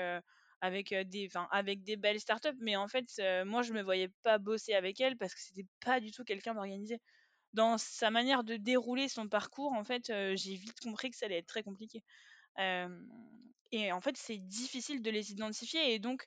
[0.61, 3.07] avec des, enfin, avec des belles startups, mais en fait,
[3.47, 6.55] moi, je me voyais pas bosser avec elle parce que c'était pas du tout quelqu'un
[6.55, 7.01] d'organisé.
[7.55, 11.39] Dans sa manière de dérouler son parcours, en fait, j'ai vite compris que ça allait
[11.39, 12.03] être très compliqué.
[13.73, 16.27] et en fait, c'est difficile de les identifier, et donc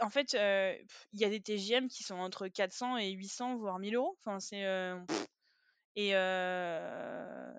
[0.00, 3.94] en fait, il y a des TGM qui sont entre 400 et 800, voire 1000
[3.96, 4.16] euros.
[4.18, 4.64] Enfin, c'est
[5.96, 6.10] et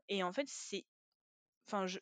[0.10, 0.86] et en fait, c'est
[1.68, 2.00] enfin, je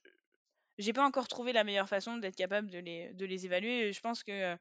[0.79, 3.93] j'ai pas encore trouvé la meilleure façon d'être capable de les de les évaluer.
[3.93, 4.57] Je pense que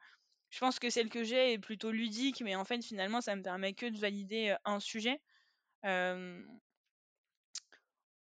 [0.50, 3.42] je pense que celle que j'ai est plutôt ludique, mais en fait, finalement, ça me
[3.42, 5.20] permet que de valider un sujet.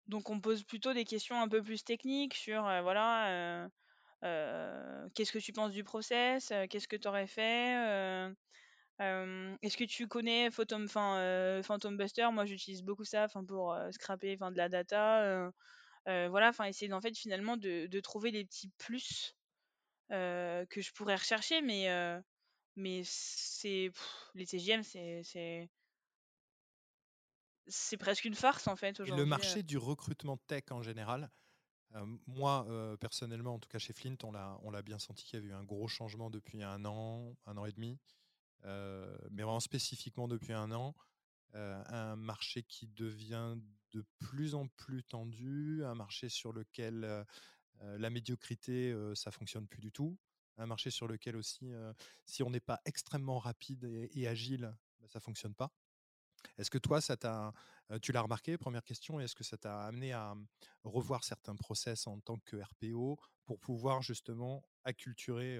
[0.06, 3.68] donc, on pose plutôt des questions un peu plus techniques sur, voilà,
[4.22, 6.52] qu'est-ce que tu penses du process?
[6.70, 8.34] Qu'est-ce que tu aurais fait
[8.98, 12.28] Est-ce que tu connais Phantom, Phantom Buster?
[12.32, 15.50] Moi, j'utilise beaucoup ça pour scraper de la data.
[16.06, 19.36] voilà, enfin, essayer en fait finalement de, trouver des petits plus
[20.10, 21.88] que je pourrais rechercher, mais
[22.76, 23.90] mais c'est
[24.34, 25.68] les TGM, c'est
[27.66, 29.24] c'est presque une farce en fait aujourd'hui.
[29.24, 31.30] Le marché du recrutement tech en général,
[32.26, 32.66] moi,
[33.00, 35.64] personnellement, en tout cas chez Flint, on l'a bien senti qu'il y avait eu un
[35.64, 37.98] gros changement depuis un an, un an et demi,
[38.64, 40.94] mais vraiment spécifiquement depuis un an.
[41.54, 43.56] un marché qui devient
[43.92, 47.24] de plus en plus tendu, un marché sur lequel
[47.80, 50.18] la médiocrité, ça fonctionne plus du tout,
[50.58, 51.70] un marché sur lequel aussi,
[52.24, 55.72] si on n'est pas extrêmement rapide et, agile, bah, ça fonctionne pas.
[56.58, 57.52] Est-ce que toi, ça t'a,
[58.02, 60.46] tu l'as remarqué, première question, est-ce que ça t'a amené à mmh,
[60.84, 65.58] revoir certains process en tant que RPO pour pouvoir justement acculturer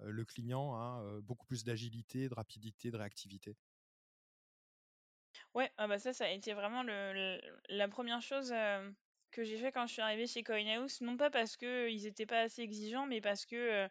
[0.00, 3.56] le client à beaucoup plus d'agilité, de rapidité, de réactivité?
[5.54, 8.52] Ouais, ah bah ça, ça a été vraiment la première chose
[9.30, 11.00] que j'ai fait quand je suis arrivée chez CoinHouse.
[11.00, 13.88] Non pas parce qu'ils n'étaient pas assez exigeants, mais parce que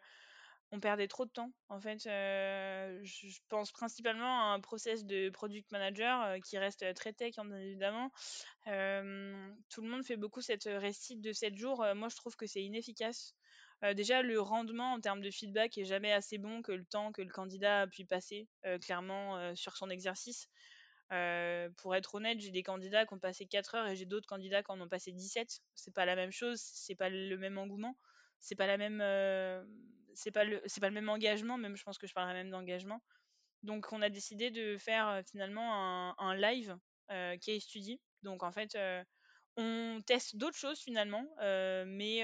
[0.72, 1.52] on perdait trop de temps.
[1.68, 7.34] En fait, je pense principalement à un process de product manager qui reste très tech,
[7.36, 8.10] bien évidemment.
[8.64, 11.84] tout le monde fait beaucoup cette récite de 7 jours.
[11.94, 13.34] moi, je trouve que c'est inefficace.
[13.94, 17.22] déjà, le rendement en termes de feedback est jamais assez bon que le temps que
[17.22, 18.48] le candidat a pu passer
[18.80, 20.48] clairement sur son exercice.
[21.76, 24.62] pour être honnête, j'ai des candidats qui ont passé 4 heures et j'ai d'autres candidats
[24.64, 25.60] qui en ont passé 17.
[25.76, 27.96] C'est pas la même chose, c'est pas le même engouement,
[28.40, 29.00] c'est pas la même,
[30.14, 31.58] c'est pas le, c'est pas le même engagement.
[31.58, 33.02] Même, je pense que je parlerai même d'engagement.
[33.62, 36.76] Donc, on a décidé de faire finalement un, live
[37.40, 38.00] qui est study.
[38.22, 38.76] Donc, en fait,
[39.56, 42.22] on teste d'autres choses finalement, mais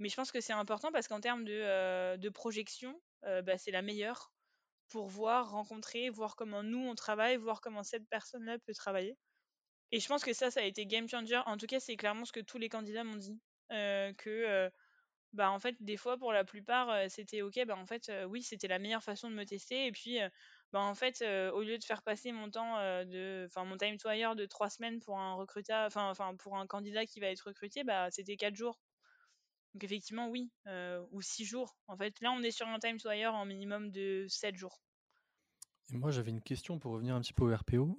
[0.00, 3.82] mais je pense que c'est important parce qu'en termes de, de projection, bah, c'est la
[3.82, 4.32] meilleure
[4.88, 9.16] pour voir, rencontrer, voir comment nous on travaille, voir comment cette personne-là peut travailler.
[9.90, 11.40] Et je pense que ça, ça a été game changer.
[11.46, 13.38] En tout cas, c'est clairement ce que tous les candidats m'ont dit.
[13.72, 14.70] Euh, que, euh,
[15.32, 17.58] bah, en fait, des fois, pour la plupart, c'était OK.
[17.66, 19.86] Bah, en fait, oui, c'était la meilleure façon de me tester.
[19.86, 20.18] Et puis,
[20.72, 24.10] bah, en fait, au lieu de faire passer mon temps, de, enfin, mon time to
[24.10, 27.42] hire de trois semaines pour un recruteur, enfin, enfin, pour un candidat qui va être
[27.42, 28.80] recruté, bah, c'était quatre jours.
[29.74, 30.50] Donc, effectivement, oui,
[31.10, 31.76] ou six jours.
[31.86, 34.80] En fait, là, on est sur un time to hire en minimum de sept jours.
[35.90, 37.96] Et moi, j'avais une question pour revenir un petit peu au RPO.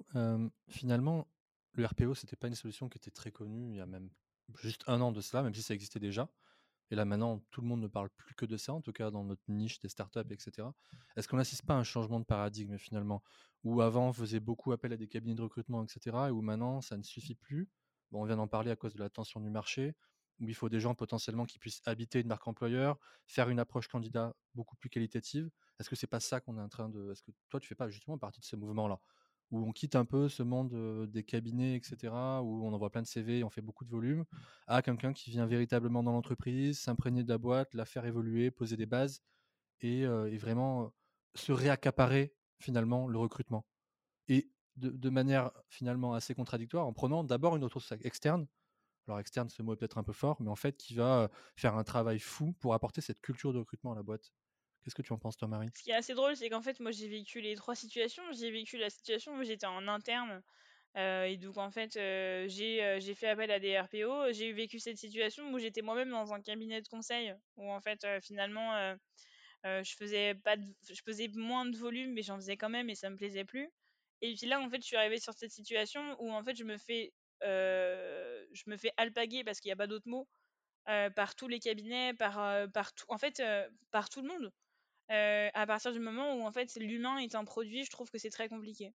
[0.68, 1.28] finalement,
[1.72, 4.10] le RPO, c'était pas une solution qui était très connue il y a même
[4.62, 6.28] juste un an de cela, même si ça existait déjà.
[6.90, 9.10] Et là, maintenant, tout le monde ne parle plus que de ça, en tout cas
[9.10, 10.68] dans notre niche des startups, etc.
[11.16, 13.22] Est-ce qu'on n'assiste pas à un changement de paradigme finalement?
[13.62, 16.16] Où avant, on faisait beaucoup appel à des cabinets de recrutement, etc.
[16.28, 17.68] Et où maintenant, ça ne suffit plus?
[18.10, 19.94] Bon, on vient d'en parler à cause de la tension du marché,
[20.40, 23.86] où il faut des gens potentiellement qui puissent habiter une marque employeur, faire une approche
[23.86, 25.48] candidat beaucoup plus qualitative.
[25.78, 27.12] Est-ce que c'est pas ça qu'on est en train de.
[27.12, 29.00] Est-ce que toi, tu fais pas justement partie de ce mouvement-là?
[29.50, 33.06] Où on quitte un peu ce monde des cabinets, etc., où on envoie plein de
[33.06, 34.24] CV, on fait beaucoup de volume,
[34.66, 38.76] à quelqu'un qui vient véritablement dans l'entreprise, s'imprégner de la boîte, la faire évoluer, poser
[38.76, 39.22] des bases
[39.80, 40.92] et, vraiment
[41.34, 43.66] se réaccaparer finalement le recrutement.
[44.28, 48.46] Et de, manière finalement assez contradictoire, en prenant d'abord une autre externe,
[49.08, 51.74] alors externe, ce mot est peut-être un peu fort, mais en fait qui va faire
[51.76, 54.30] un travail fou pour apporter cette culture de recrutement à la boîte.
[54.82, 55.68] Qu'est-ce que tu en penses, toi, Marie?
[55.74, 58.22] Ce qui est assez drôle, c'est qu'en fait, moi, j'ai vécu les trois situations.
[58.32, 60.42] J'ai vécu la situation où j'étais en interne.
[60.96, 64.32] Euh, et donc, en fait, euh, euh, j'ai fait appel à des RPO.
[64.32, 68.06] J'ai vécu cette situation où j'étais moi-même dans un cabinet de conseil, où en fait,
[68.22, 68.96] finalement,
[69.64, 70.56] je, faisais pas
[70.88, 73.70] je faisais moins de volume, mais j'en faisais quand même et ça me plaisait plus.
[74.22, 76.64] Et puis là, en fait, je suis arrivée sur cette situation où en fait, je
[76.64, 77.12] me fais,
[77.42, 80.28] je me fais alpaguer parce qu'il n'y a pas d'autre mot.
[81.14, 83.42] par tous les cabinets, par, par tout, en fait,
[83.90, 84.52] par tout le monde.
[85.10, 88.18] Euh, à partir du moment où en fait l'humain est un produit, je trouve que
[88.18, 88.94] c'est très compliqué.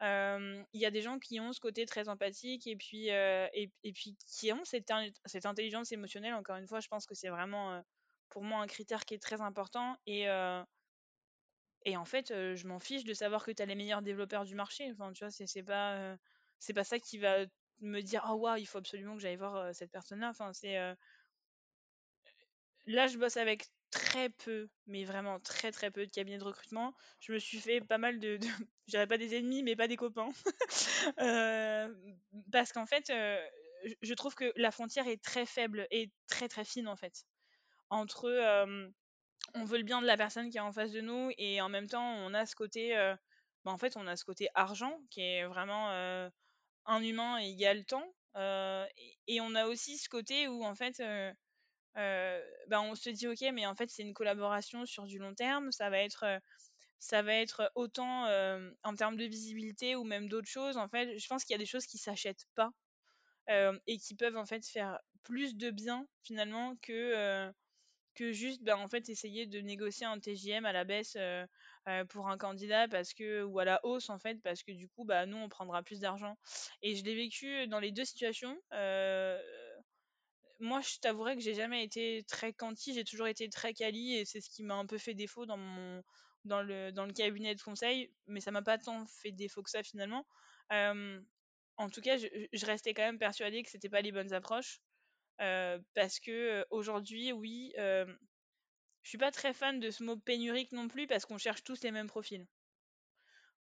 [0.00, 4.16] Il y a des gens qui ont ce côté très empathique et puis, et, puis
[4.26, 4.92] qui ont cette,
[5.24, 6.34] cette, intelligence émotionnelle.
[6.34, 7.82] Encore une fois, je pense que c'est vraiment
[8.28, 9.96] pour moi un critère qui est très important.
[10.06, 10.26] Et,
[11.86, 14.54] et en fait, je m'en fiche de savoir que tu as les meilleurs développeurs du
[14.54, 14.90] marché.
[14.92, 16.18] Enfin, tu vois, c'est pas,
[16.58, 17.46] c'est pas ça qui va
[17.80, 20.28] me dire oh waouh, il faut absolument que j'aille voir cette personne-là.
[20.28, 20.76] Enfin, c'est
[22.86, 26.92] là, je bosse avec très peu, mais vraiment très très peu de cabinets de recrutement.
[27.20, 28.38] Je me suis fait pas mal de,
[28.86, 30.30] je dirais pas des ennemis, mais pas des copains,
[31.20, 31.88] euh,
[32.50, 33.40] parce qu'en fait, euh,
[34.02, 37.24] je trouve que la frontière est très faible et très très fine en fait
[37.90, 38.88] entre euh,
[39.54, 41.68] on veut le bien de la personne qui est en face de nous et en
[41.68, 42.94] même temps on a ce côté,
[43.64, 45.90] bah, en fait on a ce côté argent qui est vraiment
[46.86, 51.00] un humain égal temps et, et, on a aussi ce côté où en fait
[51.96, 55.70] ben on se dit ok mais en fait c'est une collaboration sur du long terme.
[55.72, 56.24] Ça va être
[56.98, 58.26] ça va être autant
[58.82, 60.76] en termes de visibilité ou même d'autres choses.
[60.76, 62.70] En fait je pense qu'il y a des choses qui s'achètent pas
[63.86, 67.52] et qui peuvent en fait faire plus de bien finalement que
[68.14, 71.16] que juste ben, en fait essayer de négocier un TJM à la baisse
[72.08, 75.04] pour un candidat parce que ou à la hausse en fait parce que du coup
[75.04, 76.36] bah nous on prendra plus d'argent.
[76.82, 78.56] Et je l'ai vécu dans les deux situations
[80.64, 84.24] moi, je t'avouerais que j'ai jamais été très quanti, j'ai toujours été très quali et
[84.24, 86.02] c'est ce qui m'a un peu fait défaut dans mon
[86.44, 89.70] dans le dans le cabinet de conseil, mais ça m'a pas tant fait défaut que
[89.70, 90.26] ça finalement.
[90.70, 94.80] en tout cas, je, restais quand même persuadée que c'était pas les bonnes approches
[95.38, 101.06] parce que aujourd'hui, oui, je suis pas très fan de ce mot pénurique non plus
[101.06, 102.46] parce qu'on cherche tous les mêmes profils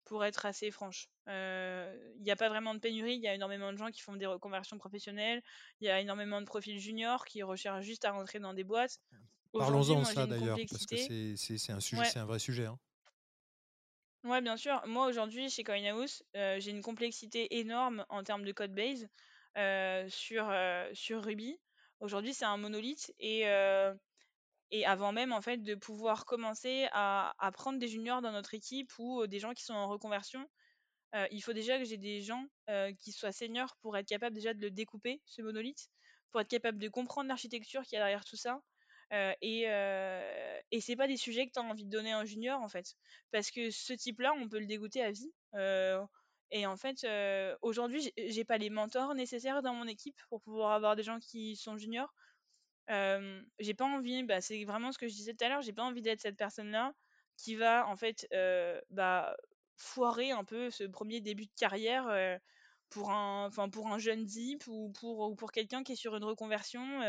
[0.05, 1.07] pour être assez franche.
[1.27, 4.15] Il n'y a pas vraiment de pénurie, il y a énormément de gens qui font
[4.15, 5.41] des reconversions professionnelles,
[5.79, 8.99] il y a énormément de profils juniors qui recherchent juste à rentrer dans des boîtes.
[9.53, 10.97] Parlons-en de ça d'ailleurs, parce que
[11.35, 12.65] c'est un, sujet, c'est un vrai sujet.
[12.65, 12.79] Hein.
[14.23, 14.81] Ouais, bien sûr.
[14.87, 19.07] Moi, aujourd'hui, chez CoinHouse, j'ai une complexité énorme en termes de code base
[20.09, 20.53] sur,
[20.93, 21.59] sur Ruby.
[21.99, 23.45] Aujourd'hui, c'est un monolithe et
[24.73, 28.91] et avant même en fait de pouvoir commencer à, prendre des juniors dans notre équipe
[28.97, 30.49] ou des gens qui sont en reconversion,
[31.29, 32.47] il faut déjà que j'ai des gens
[32.97, 35.89] qui soient seniors pour être capable déjà de le découper, ce monolithe,
[36.31, 38.61] pour être capable de comprendre l'architecture qui est derrière tout ça.
[39.11, 39.65] et,
[40.71, 42.67] et c'est pas des sujets que tu as envie de donner à un junior en
[42.67, 42.95] fait.
[43.31, 45.31] Parce que ce type-là, on peut le dégoûter à vie.
[46.49, 47.05] Et en fait,
[47.61, 51.55] aujourd'hui, j'ai pas les mentors nécessaires dans mon équipe pour pouvoir avoir des gens qui
[51.55, 52.11] sont juniors.
[52.87, 55.83] J'ai pas envie, bah, c'est vraiment ce que je disais tout à l'heure, j'ai pas
[55.83, 56.93] envie d'être cette personne-là
[57.37, 58.27] qui va en fait
[58.89, 59.35] bah,
[59.77, 62.39] foirer un peu ce premier début de carrière
[62.89, 66.23] pour un, pour un jeune zip ou pour, ou pour quelqu'un qui est sur une
[66.23, 67.01] reconversion.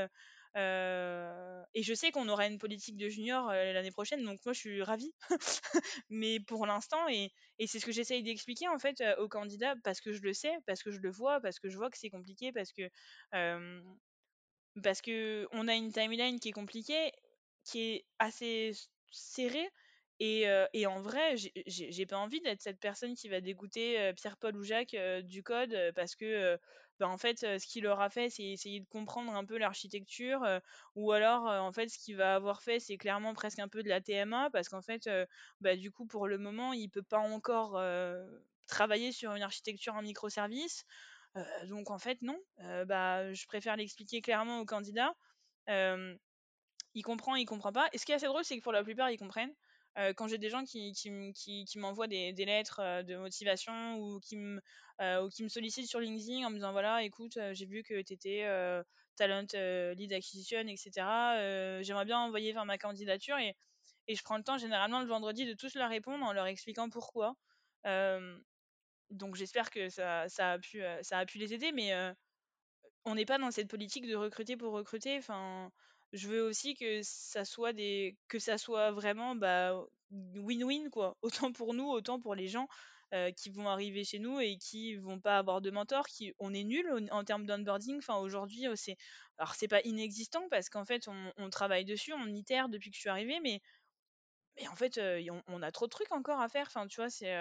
[0.56, 4.82] et je sais qu'on aura une politique de junior l'année prochaine, donc moi je suis
[4.82, 5.12] ravie.
[6.08, 10.00] Mais pour l'instant, et, et c'est ce que j'essaye d'expliquer en fait aux candidats, parce
[10.00, 12.10] que je le sais, parce que je le vois, parce que je vois que c'est
[12.10, 12.88] compliqué, parce que
[14.82, 17.12] parce que on a une timeline qui est compliquée,
[17.64, 18.72] qui est assez
[19.10, 19.68] serrée.
[20.20, 21.34] Et, et en vrai,
[21.66, 26.14] j'ai pas envie d'être cette personne qui va dégoûter Pierre-Paul ou Jacques du code parce
[26.14, 26.56] que
[27.00, 30.46] bah, en fait, ce qu'il leur a fait, c'est essayer de comprendre un peu l'architecture,
[30.94, 33.88] ou alors, en fait, ce qu'il va avoir fait, c'est clairement presque un peu de
[33.88, 35.10] la TMA, parce qu'en fait,
[35.60, 37.80] bah, du coup, pour le moment, il peut pas encore
[38.66, 40.84] travailler sur une architecture en microservice.
[41.64, 42.38] Donc, en fait, non.
[42.86, 45.14] bah, je préfère l'expliquer clairement aux candidats.
[45.68, 47.88] il comprend, il comprend pas.
[47.92, 49.54] Et ce qui est assez drôle, c'est que pour la plupart, ils comprennent.
[49.96, 50.92] Euh, quand j'ai des gens qui,
[51.76, 54.60] m'envoient des, des, lettres euh, de motivation ou qui, me,
[55.00, 58.44] euh, ou sollicitent sur LinkedIn en me disant voilà, écoute, j'ai vu que tu étais
[59.16, 59.46] talent
[59.96, 60.90] lead acquisition, etc.
[61.82, 63.56] J'aimerais bien envoyer vers ma candidature et,
[64.08, 66.90] et je prends le temps généralement le vendredi de tous leur répondre en leur expliquant
[66.90, 67.36] pourquoi.
[69.14, 71.92] Donc j'espère que ça, a pu, ça a pu les aider, mais
[73.04, 75.18] on n'est pas dans cette politique de recruter pour recruter.
[75.18, 75.70] Enfin,
[76.12, 79.74] je veux aussi que ça soit des que ça soit vraiment bah
[80.10, 81.16] win-win quoi.
[81.22, 82.68] Autant pour nous autant pour les gens
[83.36, 86.64] qui vont arriver chez nous et qui vont pas avoir de mentor qui on est
[86.64, 87.98] nul en, termes d'onboarding.
[87.98, 88.96] Enfin aujourd'hui c'est
[89.38, 93.00] alors c'est pas inexistant parce qu'en fait on, travaille dessus on itère depuis que je
[93.00, 93.60] suis arrivée mais
[94.56, 95.00] mais en fait
[95.48, 96.66] on, a trop de trucs encore à faire.
[96.66, 97.32] Enfin tu vois c'est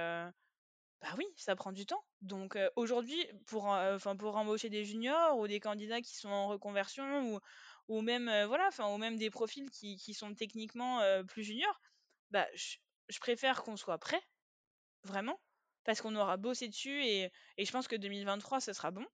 [1.04, 2.02] bah oui, ça prend du temps.
[2.22, 3.78] Donc aujourd'hui, pour,
[4.18, 7.40] pour embaucher des juniors ou des candidats qui sont en reconversion
[7.90, 11.82] ou, même voilà ou même des profils qui, sont techniquement plus juniors
[12.32, 14.22] bah je, préfère qu'on soit prêt
[15.04, 15.40] vraiment
[15.84, 19.06] parce qu'on aura bossé dessus et, je pense que 2023 ce sera bon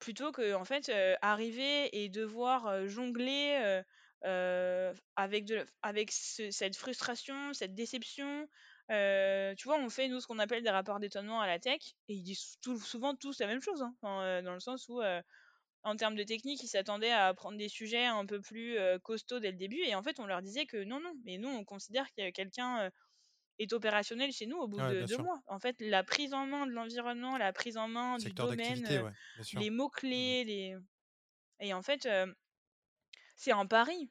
[0.00, 0.90] plutôt que en fait
[1.22, 3.82] arriver et devoir jongler
[4.22, 8.48] avec avec cette frustration cette déception
[8.88, 12.14] tu vois on fait nous ce qu'on appelle des rapports d'étonnement à la tech et
[12.14, 15.02] ils disent souvent tous la même chose hein, dans le sens où
[15.86, 19.52] en termes de technique, ils s'attendaient à prendre des sujets un peu plus costauds dès
[19.52, 19.78] le début.
[19.84, 22.90] Et en fait, on leur disait que non, non, mais nous, on considère que quelqu'un
[23.60, 25.40] est opérationnel chez nous au bout de deux mois.
[25.46, 28.84] En fait, la prise en main de l'environnement, la prise en main du domaine,
[29.54, 30.76] les mots-clés, mmh les...
[31.60, 32.08] Et en fait,
[33.36, 34.10] c'est un pari.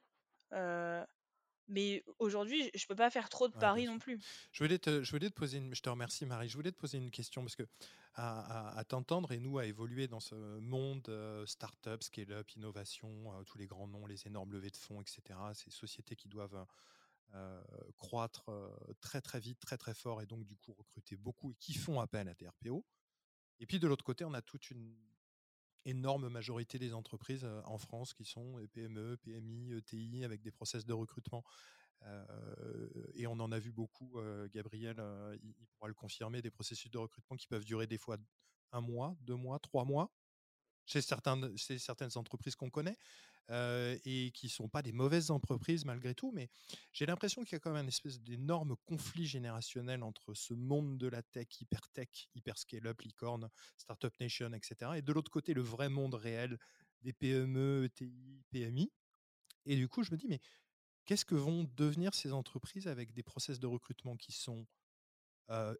[1.68, 4.20] Mais aujourd'hui, je peux pas faire trop de paris non plus.
[4.52, 6.78] Je voulais, te, je voulais te poser une, je te remercie Marie, je voulais te
[6.78, 7.64] poser une question parce que
[8.14, 13.58] à, t'entendre et nous à évoluer dans ce monde euh, start-up, scale-up, innovation, euh, tous
[13.58, 15.38] les grands noms, les énormes levées de fonds, etc.
[15.52, 16.64] Ces sociétés qui doivent
[17.34, 17.60] euh,
[17.98, 18.50] croître
[19.00, 22.00] très très vite, très très fort et donc du coup recruter beaucoup et qui font
[22.00, 22.84] appel à des RPO.
[23.60, 24.96] Et puis de l'autre côté, on a toute une
[25.86, 30.92] énorme majorité des entreprises en France qui sont PME, PMI, ETI, avec des process de
[30.92, 31.44] recrutement.
[33.14, 34.18] et on en a vu beaucoup,
[34.52, 35.02] Gabriel,
[35.42, 38.18] il, pourra le confirmer, des processus de recrutement qui peuvent durer des fois
[38.72, 40.12] un mois, deux mois, trois mois,
[40.86, 42.96] chez, certains, certaines entreprises qu'on connaît.
[43.48, 46.50] Et qui sont pas des mauvaises entreprises malgré tout, mais
[46.92, 50.98] j'ai l'impression qu'il y a quand même une espèce d'énorme conflit générationnel entre ce monde
[50.98, 55.54] de la tech, hyper tech, hyper scale-up, licorne, startup nation, etc., et de l'autre côté
[55.54, 56.58] le vrai monde réel
[57.02, 58.90] des PME, ETI, PMI.
[59.64, 60.40] Et du coup, je me dis, mais
[61.04, 64.66] qu'est-ce que vont devenir ces entreprises avec des process de recrutement qui sont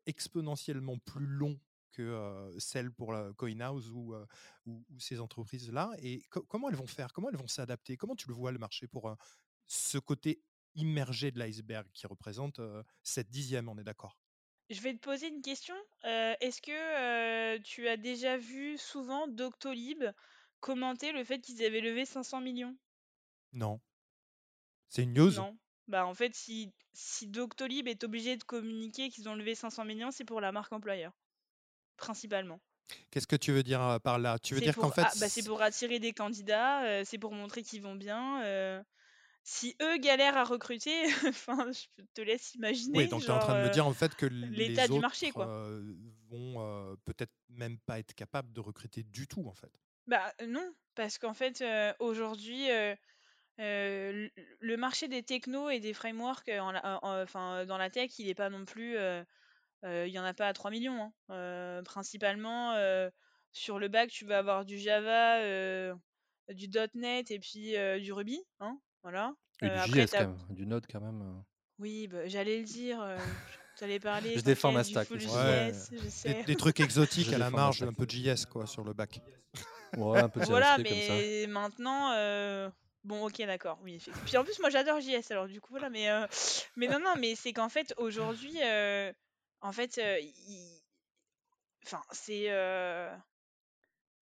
[0.06, 1.58] exponentiellement plus longs
[1.92, 4.14] que celles pour la CoinHouse ou,
[4.66, 5.92] ou, ces entreprises-là.
[5.98, 7.12] Et comment elles vont faire?
[7.12, 7.96] Comment elles vont s'adapter?
[7.96, 9.16] Comment tu le vois le marché pour
[9.66, 10.42] ce côté
[10.74, 12.60] immergé de l'iceberg qui représente
[13.02, 14.18] cette dixième, on est d'accord?
[14.68, 15.74] Je vais te poser une question.
[16.02, 20.04] Est-ce que tu as déjà vu souvent Doctolib
[20.60, 22.76] commenter le fait qu'ils avaient levé 500 millions?
[23.52, 23.80] Non.
[24.88, 25.56] C'est une news Non.
[25.88, 30.10] Bah en fait, si, si Doctolib est obligé de communiquer qu'ils ont levé 500 millions,
[30.10, 31.12] c'est pour la marque employeur
[31.96, 32.60] principalement.
[33.10, 34.38] Qu'est-ce que tu veux dire par là?
[34.38, 35.02] Tu veux dire qu'en fait.
[35.04, 38.84] Ah, bah, c'est pour attirer des candidats, c'est pour montrer qu'ils vont bien.
[39.48, 42.98] Si eux galèrent à recruter, enfin, je te laisse imaginer.
[42.98, 45.00] Oui, donc tu es en train de me dire en fait que l'état autres, du
[45.00, 45.46] marché, quoi.
[46.28, 49.70] vont peut-être même pas être capables de recruter du tout, en fait.
[50.06, 51.64] Bah non, parce qu'en fait,
[52.00, 52.68] aujourd'hui,
[53.58, 56.50] le marché des technos et des frameworks
[57.02, 58.96] enfin, dans la tech, il n'est pas non plus
[59.86, 61.12] il y en a pas à 3 millions.
[61.28, 61.82] hein.
[61.84, 62.74] principalement,
[63.52, 65.40] sur le bac, tu vas avoir du Java,
[66.50, 68.40] du .NET et puis du Ruby.
[68.60, 69.32] Hein, voilà.
[69.62, 71.42] Et du après, JS quand même, du Node quand même.
[71.78, 72.98] Oui, bah, j'allais le dire.
[73.78, 74.34] tu allais parler.
[74.36, 75.08] Je défends ma stack.
[75.08, 75.34] full ici.
[75.34, 75.72] Ouais.
[75.72, 76.42] JS, je Des, sais.
[76.44, 79.20] des trucs exotiques Je à la marge, un peu de JS quoi, sur le bac.
[79.96, 81.14] Ouais, un peu de Voilà, JavaScript comme ça.
[81.22, 82.68] mais maintenant, euh,
[83.04, 84.02] bon, ok, d'accord, oui.
[84.26, 86.26] Puis en plus, moi, j'adore JS, alors du coup, voilà, mais, euh,
[86.76, 89.10] mais non, non, mais c'est qu'en fait, aujourd'hui, euh,
[89.66, 90.00] en fait,
[91.84, 92.48] enfin, c'est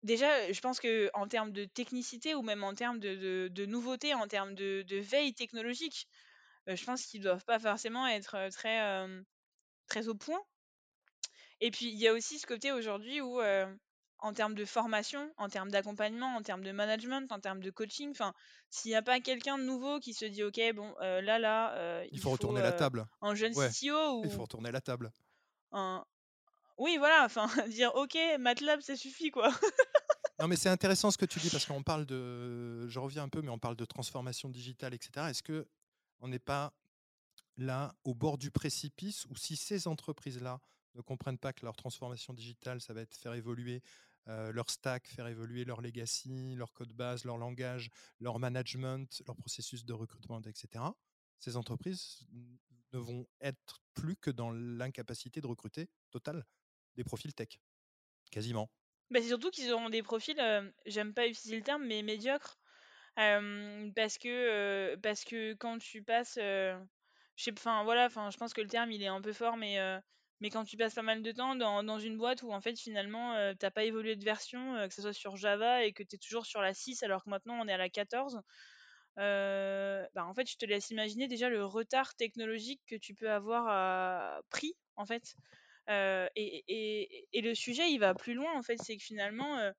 [0.03, 3.65] déjà, je pense que en termes de technicité ou même en termes de, de, de
[3.65, 6.07] nouveauté, en termes de, veille technologique,
[6.67, 9.07] je pense qu'ils doivent pas forcément être très,
[9.87, 10.41] très au point.
[11.61, 13.39] Et puis, il y a aussi ce côté aujourd'hui où,
[14.21, 18.11] en termes de formation, en termes d'accompagnement, en termes de management, en termes de coaching,
[18.11, 18.33] enfin,
[18.69, 21.73] s'il n'y a pas quelqu'un de nouveau qui se dit, OK, bon, euh, là, là,
[21.75, 23.07] euh, Il faut retourner euh, la table.
[23.21, 25.11] un jeune Ouais, CTO Il faut ou retourner la table.
[25.71, 26.05] un...
[26.77, 29.51] Oui, voilà, enfin, dire, OK, MATLAB, ça suffit, quoi.
[30.39, 32.87] Non, mais c'est intéressant ce que tu dis parce qu'on parle de.
[32.87, 35.27] Je reviens un peu, mais on parle de transformation digitale, etc.
[35.29, 35.67] Est-ce que
[36.21, 36.73] on n'est pas
[37.57, 40.61] là au bord du précipice ou si ces entreprises-là
[40.95, 43.81] ne comprennent pas que leur transformation digitale, ça va être faire évoluer
[44.27, 47.89] euh, leur stack, faire évoluer leur legacy, leur code base, leur langage,
[48.19, 50.83] leur management, leur processus de recrutement, etc.
[51.39, 52.27] Ces entreprises
[52.93, 56.45] ne vont être plus que dans l'incapacité de recruter totale
[56.95, 57.59] des profils tech,
[58.31, 58.69] quasiment.
[59.09, 62.59] Bah, c'est surtout qu'ils auront des profils, euh, j'aime pas utiliser le terme, mais médiocres.
[63.17, 66.77] Euh, parce que parce que quand tu passes je
[67.35, 69.77] sais enfin voilà enfin je pense que le terme il est un peu fort mais
[70.41, 72.77] mais quand tu passes pas mal de temps dans, dans une boîte où en fait
[72.79, 76.03] finalement euh, t'as pas évolué de version euh, que ce soit sur Java et que
[76.03, 78.41] tu es toujours sur la 6 alors que maintenant on est à la 14
[79.19, 83.29] euh, bah en fait je te laisse imaginer déjà le retard technologique que tu peux
[83.31, 85.35] avoir à- pris en fait
[85.89, 89.57] Euh, et, et, et le sujet il va plus loin en fait c'est que finalement
[89.59, 89.71] euh,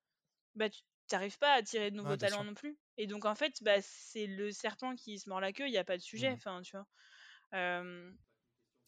[0.55, 0.81] bah, tu
[1.11, 2.45] n'arrives pas à attirer de nouveaux Ouais, talents sûr.
[2.45, 2.77] non plus.
[2.97, 5.77] Et donc, en fait, bah, c'est le serpent qui se mord la queue, il n'y
[5.77, 6.37] a pas de sujet, Mhm.
[6.37, 6.87] enfin, tu vois.
[7.53, 8.11] Euh,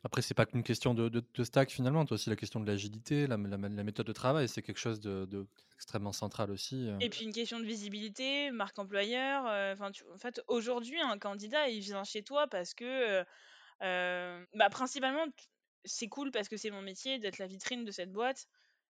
[0.06, 3.38] Après, c'est pas qu'une question de, stack finalement, as aussi la question de l'agilité, la,
[3.38, 6.90] méthode de travail, c'est quelque chose de, extrêmement central aussi.
[6.90, 6.98] euh.
[7.00, 9.48] et puis, une question de visibilité, marque employeur.
[9.48, 13.24] euh, en fait, aujourd'hui, un candidat, il vient chez toi parce que,
[13.82, 15.26] euh, bah, principalement,
[15.86, 18.48] c'est cool parce que c'est mon métier d'être la vitrine de cette boîte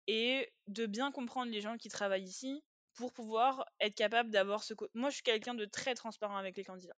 [0.08, 4.74] et de bien comprendre les gens qui travaillent ici pour pouvoir être capable d'avoir ce...
[4.94, 6.96] Moi, je suis quelqu'un de très transparent avec les candidats.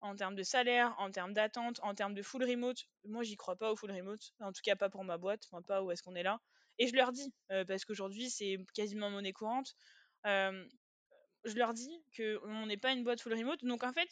[0.00, 2.86] En termes de salaire, en termes d'attente, en termes de full remote.
[3.04, 5.62] Moi, j'y crois pas au full remote, en tout cas pas pour ma boîte, enfin
[5.62, 6.40] pas où est-ce qu'on est là.
[6.78, 9.74] Et je leur dis, euh, parce qu'aujourd'hui c'est quasiment monnaie courante,
[10.26, 10.64] euh,
[11.44, 13.64] je leur dis qu'on n'est pas une boîte full remote.
[13.64, 14.08] Donc en fait,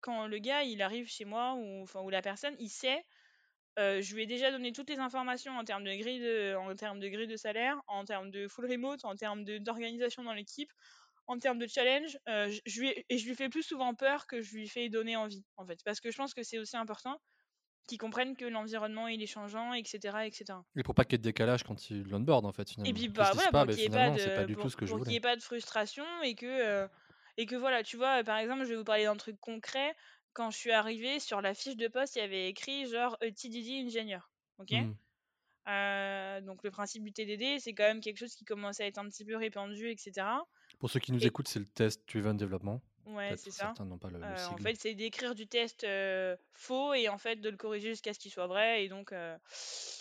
[0.00, 3.04] quand le gars il arrive chez moi ou, la personne, il sait,
[3.78, 6.74] euh, je lui ai déjà donné toutes les informations en termes de grille de, en
[6.74, 10.72] termes de grille de salaire, en termes de full remote, en termes d'organisation dans l'équipe,
[11.30, 14.26] en termes de challenge, euh, je, je lui et je lui fais plus souvent peur
[14.26, 15.78] que je lui fais donner envie, en fait.
[15.84, 17.20] Parce que je pense que c'est aussi important
[17.86, 20.26] qu'ils comprennent que l'environnement, il est changeant, etc.
[20.26, 20.58] etc.
[20.76, 22.92] Et pour pas qu'il y ait de décalage quand ils l'onboard en fait Et finalement.
[22.92, 26.04] puis, Qu'ils bah voilà, pas, pour bah, qu'il n'y ait pas de, ait pas frustration
[26.24, 26.88] et que, euh,
[27.36, 29.94] et que voilà, tu vois, par exemple, je vais vous parler d'un truc concret.
[30.32, 33.30] Quand je suis arrivée, sur la fiche de poste, il y avait écrit genre euh,
[33.30, 34.32] TDD ingénieur.
[34.58, 34.72] Ok?
[35.68, 38.98] Euh, donc le principe du TDD, c'est quand même quelque chose qui commence à être
[38.98, 40.26] un petit peu répandu, etc.
[40.78, 42.80] Pour ceux qui nous Et- écoutent, c'est le test driven development.
[43.06, 43.64] Ouais, c'est ça.
[43.66, 47.08] certains n'ont pas le, le Euh, en fait, c'est d'écrire du test euh, faux et
[47.08, 48.84] en fait de le corriger jusqu'à ce qu'il soit vrai.
[48.84, 49.36] Et donc, euh,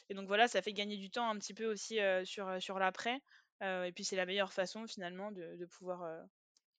[0.10, 3.20] et donc voilà, ça fait gagner du temps un petit peu aussi sur, sur l'après.
[3.62, 6.08] Et puis c'est la meilleure façon finalement de, de pouvoir,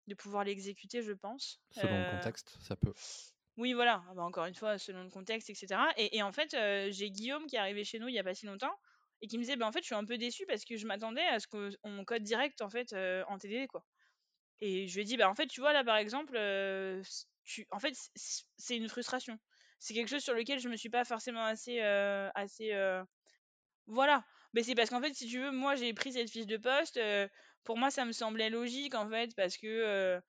[0.07, 1.61] de pouvoir l'exécuter, je pense.
[1.73, 2.95] Selon le contexte, ça peut.
[3.57, 4.03] oui, voilà.
[4.09, 5.81] Ah bah, encore une fois, selon le contexte, etc.
[5.97, 6.57] Et, et en fait,
[6.93, 8.75] j'ai Guillaume qui est arrivé chez nous il y a pas si longtemps
[9.23, 10.87] et qui me disait, bah, en fait, je suis un peu déçu parce que je
[10.87, 13.85] m'attendais à ce qu'on code direct en fait euh, en TDD, quoi.
[14.61, 17.03] Et je lui ai dit, bah, en fait, tu vois, là, par exemple, euh,
[17.45, 17.67] tu...
[17.71, 19.39] en fait, c'est une frustration.
[19.79, 22.73] C'est quelque chose sur lequel je me suis pas forcément assez, euh, assez,
[23.87, 24.25] voilà.
[24.53, 27.01] Mais c'est parce qu'en fait, si tu veux, moi, j'ai pris cette fiche de poste.
[27.65, 30.21] pour moi, ça me semblait logique, en fait, parce que,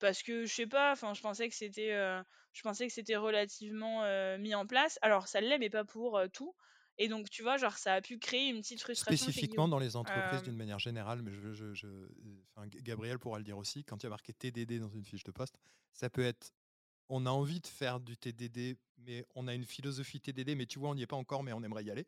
[0.00, 0.92] parce que je sais pas.
[0.92, 2.22] Enfin, je pensais que c'était, euh,
[2.52, 4.98] je pensais que c'était relativement euh, mis en place.
[5.02, 6.54] Alors, ça l'est, mais pas pour euh, tout.
[6.98, 9.94] Et donc, tu vois, genre, ça a pu créer une petite frustration Spécifiquement dans les
[9.94, 12.08] entreprises Euh, d'une manière générale, mais je, je- je-
[12.56, 15.04] enfin, G- Gabriel pourra le dire aussi, quand il y a marqué TDD dans une
[15.04, 15.56] fiche de poste,
[15.92, 16.50] ça peut être
[17.10, 20.78] on a envie de faire du TDD, mais on a une philosophie TDD, mais tu
[20.80, 22.06] vois, on n'y est pas encore, mais on aimerait y aller.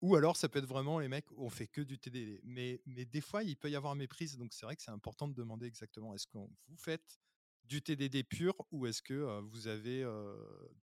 [0.00, 2.40] Ou alors, ça peut être vraiment les mecs, on fait que du TDD.
[2.44, 5.28] Mais, mais des fois, il peut y avoir méprise, donc c'est vrai que c'est important
[5.28, 7.18] de demander exactement est-ce que vous faites
[7.64, 10.04] du TDD pur ou est-ce que vous avez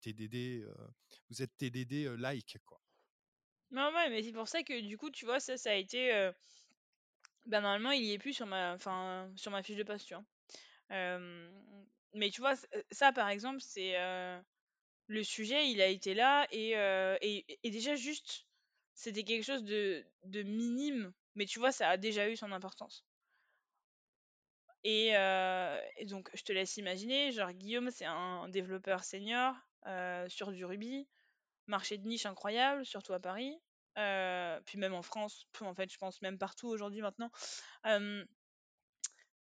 [0.02, 0.66] TDD,
[1.30, 2.82] vous êtes TDD like quoi?
[3.72, 6.32] Non, ouais, mais c'est pour ça que du coup, tu vois, ça, ça a été.
[7.46, 10.12] Ben, normalement, il y est plus sur ma, enfin, sur ma fiche de poste,
[12.14, 12.56] mais tu vois,
[12.92, 13.96] ça, par exemple, c'est
[15.08, 16.72] le sujet, il a été là et,
[17.64, 18.48] et déjà juste,
[18.94, 23.06] c'était quelque chose de, de minime, mais tu vois, ça a déjà eu son importance.
[24.84, 25.14] Et,
[26.06, 29.56] donc, je te laisse imaginer, genre Guillaume, c'est un développeur senior
[30.28, 31.08] sur du Ruby,
[31.68, 33.56] marché de niche incroyable, surtout à Paris,
[34.66, 37.30] puis même en France, en fait, je pense même partout aujourd'hui maintenant.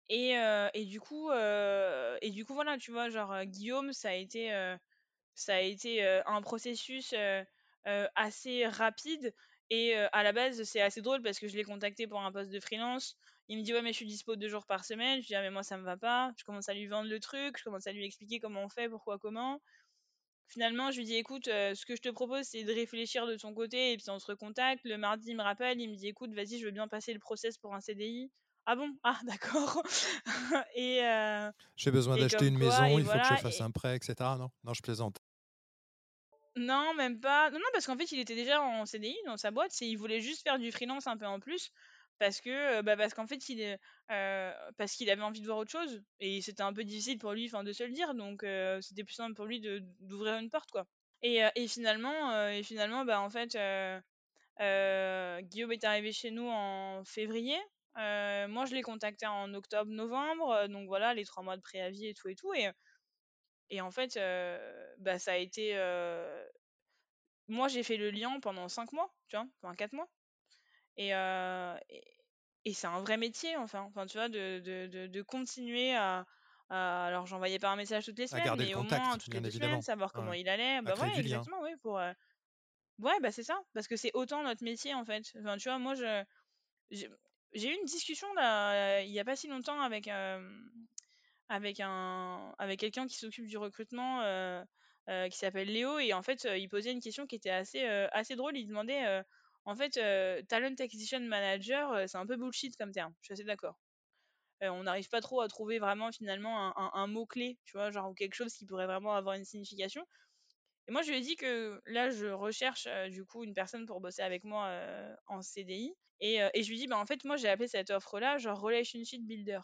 [0.09, 6.41] et, du coup, et du coup, voilà, tu vois, genre Guillaume, ça a été un
[6.41, 7.13] processus
[8.15, 9.33] assez rapide.
[9.69, 12.51] Et à la base, c'est assez drôle parce que je l'ai contacté pour un poste
[12.51, 13.15] de freelance.
[13.49, 15.21] Il me dit ouais mais je suis dispo deux jours par semaine.
[15.21, 16.31] Je dis ah mais moi ça me va pas.
[16.37, 18.89] Je commence à lui vendre le truc, je commence à lui expliquer comment on fait,
[18.89, 19.59] pourquoi, comment.
[20.47, 23.53] Finalement je lui dis écoute, ce que je te propose c'est de réfléchir de ton
[23.53, 24.81] côté et puis on se recontacte.
[24.85, 27.19] Le mardi il me rappelle, il me dit écoute vas-y je veux bien passer le
[27.19, 28.31] process pour un CDI.
[28.65, 28.91] Ah bon?
[29.03, 29.83] Ah d'accord.
[30.75, 31.01] et
[31.75, 34.15] j'ai besoin d'acheter une maison, il faut que je fasse un prêt, etc.
[34.19, 35.19] Non, non je plaisante.
[36.59, 37.49] Non, même pas.
[37.51, 39.79] Non, parce qu'en fait, il était déjà en CDI dans sa boîte.
[39.81, 41.71] Il voulait juste faire du freelance un peu en plus
[42.17, 43.79] parce que bah parce qu'en fait il est
[44.09, 47.49] parce qu'il avait envie de voir autre chose et c'était un peu difficile pour lui
[47.49, 48.45] de se le dire donc
[48.81, 49.61] c'était plus simple pour lui
[50.01, 50.85] d'ouvrir une porte quoi
[51.21, 53.57] et, et finalement et finalement bah en fait
[55.43, 57.57] Guillaume est arrivé chez nous en février
[57.95, 62.13] moi je l'ai contacté en octobre novembre donc voilà les trois mois de préavis et
[62.13, 62.67] tout et tout et
[63.69, 64.19] et en fait
[64.97, 65.75] bah ça a été
[67.47, 70.09] moi j'ai fait le lien pendant cinq mois tu vois enfin quatre mois
[70.97, 71.11] et,
[72.65, 73.81] et, c'est un vrai métier, enfin.
[73.81, 76.25] enfin tu vois, de, de, de, continuer à,
[76.69, 79.81] alors, j'envoyais pas un message toutes les semaines, mais au moins toutes les deux semaines,
[79.81, 80.81] savoir comment il allait.
[80.81, 81.99] Bah ouais, exactement, oui, pour.
[82.99, 85.23] Ouais, bah c'est ça, parce que c'est autant notre métier, en fait.
[85.39, 86.23] Enfin, tu vois, moi, je.
[86.91, 90.09] J'ai eu une discussion, là, il y a pas si longtemps, avec.
[91.49, 94.21] Avec un avec quelqu'un qui s'occupe du recrutement
[95.07, 98.57] qui s'appelle Léo et en fait il posait une question qui était assez assez drôle
[98.57, 99.23] il demandait
[99.69, 99.99] en fait,
[100.47, 103.13] talent acquisition manager, c'est un peu bullshit comme terme.
[103.21, 103.79] Je suis assez d'accord.
[104.61, 108.53] on n'arrive pas trop à trouver vraiment finalement un, mot-clé, tu vois, genre quelque chose
[108.53, 110.03] qui pourrait vraiment avoir une signification.
[110.87, 114.01] Et moi, je lui ai dit que là, je recherche du coup une personne pour
[114.01, 114.71] bosser avec moi
[115.27, 115.93] en CDI.
[116.19, 119.59] Et, je lui dit, bah, en fait, moi, j'ai appelé cette offre-là genre relationship builder.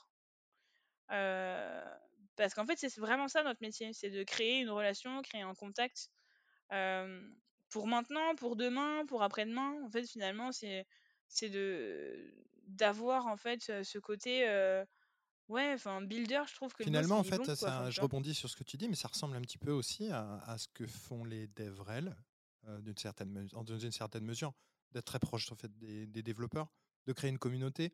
[1.08, 5.53] Parce qu'en fait, c'est vraiment ça notre métier, c'est de créer une relation, créer un
[5.53, 6.10] contact
[7.70, 9.84] pour maintenant, pour demain, pour après-demain.
[9.84, 10.86] En fait, finalement, c'est
[11.28, 12.34] c'est de
[12.68, 14.45] d'avoir en fait ce côté
[15.47, 18.78] ouais, enfin builder, je trouve que finalement en fait, je rebondis sur ce que tu
[18.78, 22.16] dis, mais ça ressemble un petit peu aussi à, ce que font les DevRel
[22.80, 24.53] d'une certaine dans une certaine mesure,
[24.91, 26.68] d'être très proche en fait des, développeurs,
[27.06, 27.93] de créer une communauté,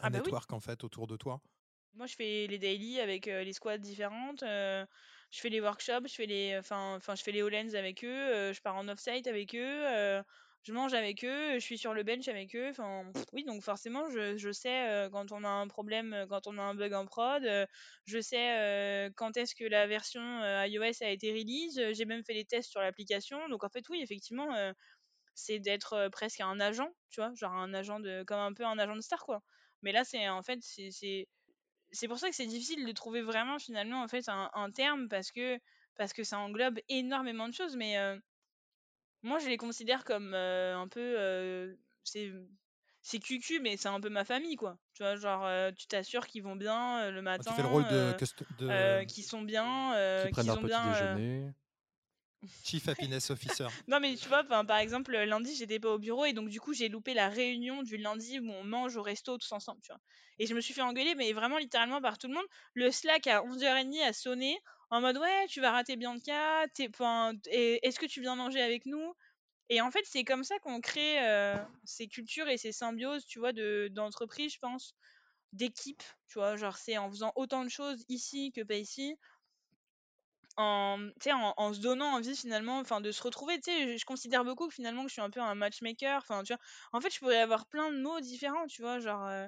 [0.00, 1.40] un ah bah network en fait autour de toi.
[1.94, 4.44] Moi, je fais les daily avec les squads différentes
[5.30, 8.52] je fais les workshops, je fais les, enfin, je fais les Hollands avec eux, euh,
[8.52, 10.22] je pars en off-site avec eux, euh,
[10.62, 12.68] je mange avec eux, je suis sur le bench avec eux.
[12.70, 16.58] Enfin, oui, donc forcément, je, je sais euh, quand on a un problème, quand on
[16.58, 17.42] a un bug en prod,
[18.06, 20.20] je sais quand est-ce que la version
[20.64, 21.80] iOS a été release.
[21.92, 23.48] J'ai même fait les tests sur l'application.
[23.48, 24.48] Donc en fait, oui, effectivement,
[25.34, 28.78] c'est d'être presque un agent, tu vois, genre un agent de, comme un peu un
[28.78, 29.42] agent de star, quoi.
[29.82, 31.28] Mais là, c'est en fait, c'est
[32.08, 35.58] pour ça que c'est difficile de trouver vraiment finalement en fait un, terme parce que
[35.96, 37.96] parce que ça englobe énormément de choses mais
[39.22, 42.32] moi je les considère comme un peu c'est
[43.00, 44.78] c'est cucu mais c'est un peu ma famille quoi.
[44.94, 48.12] Tu vois genre tu t'assures qu'ils vont bien le matin tu fais le rôle de,
[48.58, 49.04] de...
[49.04, 51.52] qu'ils sont bien qu'ils prennent ont bien déjeuner
[52.64, 53.68] Chief Happiness Officer.
[53.88, 56.72] non, mais tu vois, par exemple, lundi, j'étais pas au bureau et donc, du coup,
[56.72, 59.80] j'ai loupé la réunion du lundi où on mange au resto tous ensemble.
[60.38, 62.46] Et je me suis fait engueuler, mais vraiment littéralement par tout le monde.
[62.74, 64.58] Le Slack à 11h30 a sonné
[64.90, 69.14] en mode Ouais, tu vas rater Bianca, est-ce que tu viens manger avec nous?
[69.70, 73.38] Et en fait, c'est comme ça qu'on crée euh, ces cultures et ces symbioses, tu
[73.38, 74.94] vois, d'entreprise, je pense,
[75.52, 76.56] d'équipe, tu vois.
[76.56, 79.16] Genre, c'est en faisant autant de choses ici que pas ici
[80.58, 81.10] en,
[81.56, 83.60] en, se donnant envie finalement enfin de se retrouver.
[83.60, 86.20] Tu sais je, considère beaucoup que finalement que je suis un peu un matchmaker.
[86.22, 86.60] Enfin tu vois
[86.92, 89.46] en fait je pourrais avoir plein de mots différents tu vois genre euh,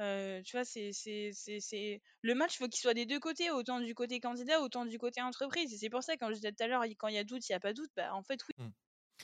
[0.00, 3.80] euh, tu vois c'est c'est c'est le match faut qu'il soit des deux côtés autant
[3.80, 5.72] du côté candidat autant du côté entreprise.
[5.74, 7.48] Et c'est pour ça quand je disais tout à l'heure quand il y a doute
[7.48, 8.64] il y a pas doute bah en fait oui.
[8.64, 8.70] Mmh.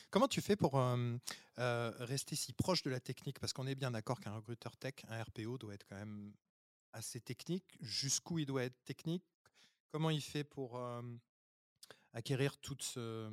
[0.09, 1.17] Comment tu fais pour euh,
[1.57, 3.39] rester si proche de la technique?
[3.39, 6.33] Parce qu'on est bien d'accord qu'un recruteur tech, un RPO, doit être quand même
[6.93, 7.77] assez technique.
[7.81, 9.23] Jusqu'où il doit être technique?
[9.95, 10.77] Comment il fait pour
[12.11, 13.29] acquérir tout ce,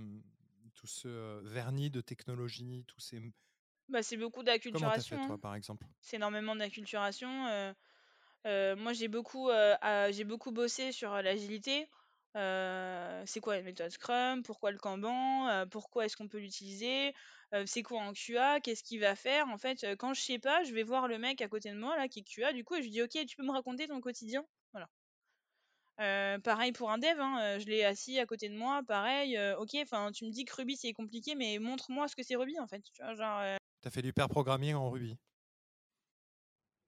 [0.76, 3.20] tout ce vernis de technologie, tous ces...
[3.88, 5.26] Bah, c'est beaucoup Comment t'as fait, d'acculturation.
[5.26, 5.84] toi, par exemple?
[6.00, 7.74] C'est énormément d'acculturation.
[8.46, 11.88] euh, moi, j'ai beaucoup, euh, j'ai beaucoup bossé sur l'agilité.
[12.36, 14.44] Euh, c'est quoi la méthode Scrum?
[14.44, 15.66] Pourquoi le Kanban?
[15.68, 17.12] Pourquoi est-ce qu'on peut l'utiliser?
[17.66, 19.48] C'est quoi un QA Qu'est-ce qu'il va faire?
[19.48, 21.96] En fait, quand je sais pas, je vais voir le mec à côté de moi
[21.96, 23.88] là qui est QA du coup et je lui dis ok, tu peux me raconter
[23.88, 24.46] ton quotidien?
[26.00, 29.36] Euh, pareil pour un dev, hein, euh, je l'ai assis à côté de moi, pareil.
[29.36, 32.36] euh, ok, enfin, tu me dis que Ruby c'est compliqué, mais montre-moi ce que c'est
[32.36, 32.82] Ruby en fait.
[32.94, 33.40] Tu vois, genre.
[33.40, 35.16] euh, T'as fait du pair programming en Ruby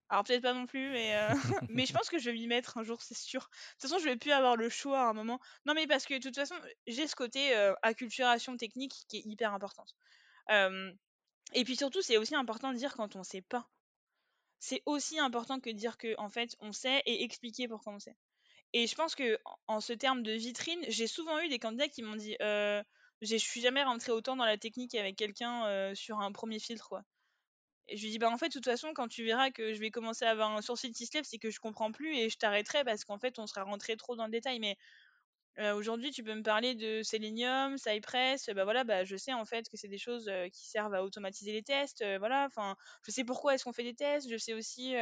[0.08, 1.14] Alors peut-être pas non plus, mais,
[1.70, 3.40] mais je pense que je vais m'y mettre un jour, c'est sûr.
[3.40, 3.46] De
[3.80, 5.38] toute façon, je vais plus avoir le choix à un moment.
[5.66, 6.54] Non, mais parce que de toute façon,
[6.86, 9.94] j'ai ce côté acculturation technique qui est hyper importante.
[11.54, 13.68] Et puis surtout, c'est aussi important de dire quand on sait pas.
[14.58, 17.98] C'est aussi important que de dire que en fait, on sait et expliquer pourquoi on
[17.98, 18.16] sait.
[18.74, 22.02] Et je pense que en ce terme de vitrine, j'ai souvent eu des candidats qui
[22.02, 22.82] m'ont dit, euh,
[23.22, 26.88] je suis jamais rentré autant dans la technique avec quelqu'un euh, sur un premier filtre,
[26.88, 27.04] quoi.
[27.88, 29.80] Et je lui dis, bah en fait, de toute façon, quand tu verras que je
[29.80, 32.30] vais commencer à avoir un sourcil qui se lève, c'est que je comprends plus et
[32.30, 34.58] je t'arrêterai parce qu'en fait, on sera rentré trop dans le détail.
[34.58, 34.76] Mais
[35.60, 39.44] euh, aujourd'hui, tu peux me parler de Selenium, Cypress, bah voilà, bah je sais en
[39.44, 42.46] fait que c'est des choses qui servent à automatiser les tests, voilà.
[42.46, 44.28] Enfin, je sais pourquoi est-ce qu'on fait des tests.
[44.30, 44.96] Je sais aussi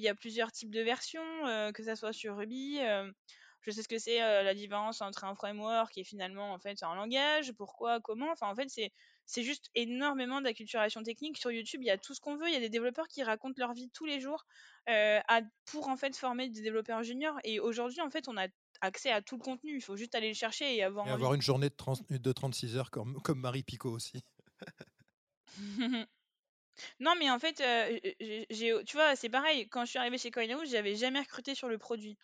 [0.00, 2.78] qu'il y a plusieurs types de versions, euh, que ça soit sur Ruby.
[2.80, 3.10] euh,
[3.62, 6.82] je sais ce que c'est euh, la différence entre un framework et finalement en fait
[6.82, 8.30] un langage, pourquoi, comment.
[8.30, 8.90] Enfin, en fait, c'est
[9.26, 11.38] c'est juste énormément d'acculturation technique.
[11.38, 12.46] Sur YouTube, il y a tout ce qu'on veut.
[12.48, 14.44] Il y a des développeurs qui racontent leur vie tous les jours
[14.90, 17.38] euh, à- pour en fait former des développeurs juniors.
[17.42, 18.48] Et aujourd'hui, en fait, on a
[18.82, 19.76] accès à tout le contenu.
[19.76, 21.14] Il faut juste aller le chercher et avoir Et envie.
[21.14, 24.22] avoir une journée de, 30 de 36 heures comme, comme Marie Picot aussi.
[27.00, 27.58] non, mais en fait,
[28.20, 29.68] j'ai, j'ai- tu vois, c'est pareil.
[29.68, 32.18] Quand je suis arrivée chez CoinHouse, j'avais jamais recruté sur le produit.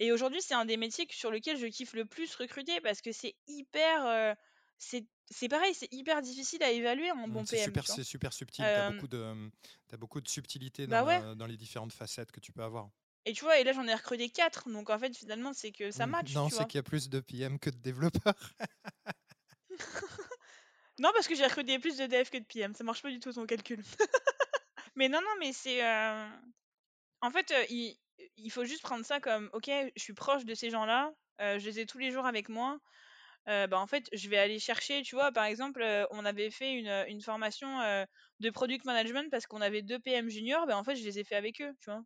[0.00, 3.02] Et aujourd'hui, c'est un des métiers que- sur lequel je kiffe le plus recruter parce
[3.02, 4.36] que c'est hyper.
[4.78, 7.78] c'est, c'est pareil, c'est hyper difficile à évaluer un Mm, bon C'est PM.
[7.78, 8.70] super, tu c'est super subtil.
[8.72, 9.50] Tu as, beaucoup de,
[9.88, 11.22] t'as beaucoup de subtilité bah dans, ouais.
[11.22, 12.90] la- dans les différentes facettes que tu peux avoir.
[13.26, 14.68] Et tu vois, et là, j'en ai recruté 4.
[14.68, 16.34] Donc en fait, finalement, c'est que ça Mm, match.
[16.34, 16.66] Non, tu c'est vois?
[16.66, 18.54] qu'il y a plus de PM que de développeurs.
[20.98, 22.74] Non, parce que j'ai recruté plus de dev que de PM.
[22.74, 23.82] Ça marche pas du tout ton calcul.
[24.96, 25.84] mais non, non, mais c'est.
[25.84, 26.28] euh,
[27.20, 30.70] En fait, euh, il, faut juste prendre ça comme ok, je suis proche de ces
[30.70, 32.78] gens-là, euh, je les ai tous les jours avec moi.
[33.46, 37.22] bah, en fait, je vais aller chercher, tu vois, par exemple, on avait fait une,
[37.22, 37.68] formation
[38.40, 41.24] de product management parce qu'on avait deux PM juniors, bah, en fait, je les ai
[41.24, 42.02] fait avec eux, tu vois.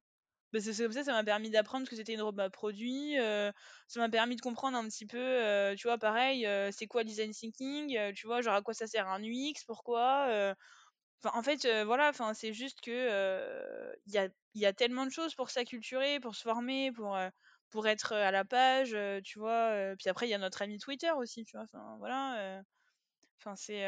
[0.53, 3.51] Bah, c'est comme ça, ça m'a permis d'apprendre ce que c'était une roadmap produit, euh,
[3.89, 7.05] ça m'a permis de comprendre un petit peu, euh, tu vois, pareil, euh, c'est quoi
[7.05, 10.55] design thinking, tu vois, genre à quoi ça sert un UX, pourquoi.
[11.25, 15.51] en fait, voilà, enfin, c'est juste que y a, y a tellement de choses pour
[15.51, 17.19] s'acculturer, pour se former, pour,
[17.71, 19.95] pour être à la page, tu vois.
[19.99, 21.67] puis après, il y a notre ami Twitter aussi, tu vois.
[21.99, 22.63] Voilà.
[23.41, 23.85] Enfin, c'est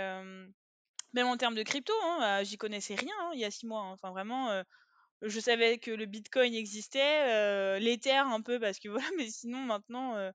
[1.12, 3.67] même en termes de crypto, hein, euh, j'y connaissais rien hein, il y a six
[3.67, 3.83] mois.
[3.83, 3.93] hein.
[3.93, 4.62] Enfin, vraiment,
[5.25, 9.59] je savais que le Bitcoin existait, euh, l'Ether un peu parce que voilà, mais sinon
[9.59, 10.16] maintenant.
[10.16, 10.31] euh,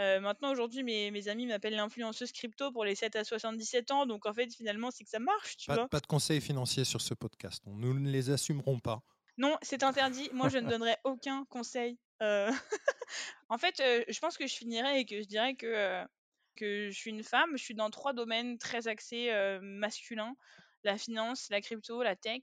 [0.00, 4.06] euh, maintenant, aujourd'hui, mes, mes amis m'appellent l'influenceuse crypto pour les 7 à 77 ans.
[4.06, 5.88] Donc, en fait, finalement, c'est que ça marche, tu Pas, vois.
[5.88, 7.62] pas de conseils financiers sur ce podcast.
[7.66, 9.02] Nous ne les assumerons pas.
[9.38, 10.28] Non, c'est interdit.
[10.32, 11.96] Moi, je ne donnerai aucun conseil.
[12.22, 12.50] Euh,
[13.48, 16.02] en fait, je pense que je finirais et que je dirais que,
[16.56, 17.50] que je suis une femme.
[17.56, 19.30] Je suis dans trois domaines très axés
[19.62, 20.34] masculins
[20.84, 22.42] la finance, la crypto, la tech.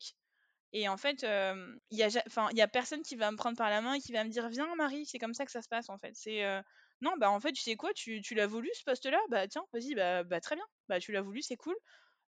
[0.73, 2.07] Et en fait, euh, il y a,
[2.53, 4.47] y a personne qui va me prendre par la main et qui va me dire
[4.49, 6.11] Viens, Marie, c'est comme ça que ça se passe en fait.
[6.15, 6.61] C'est euh,
[7.01, 9.19] non, bah en fait, tu sais quoi, tu, tu l'as voulu ce poste-là?
[9.29, 10.65] Bah tiens, vas-y, bah, bah très bien.
[10.87, 11.75] Bah tu l'as voulu, c'est cool.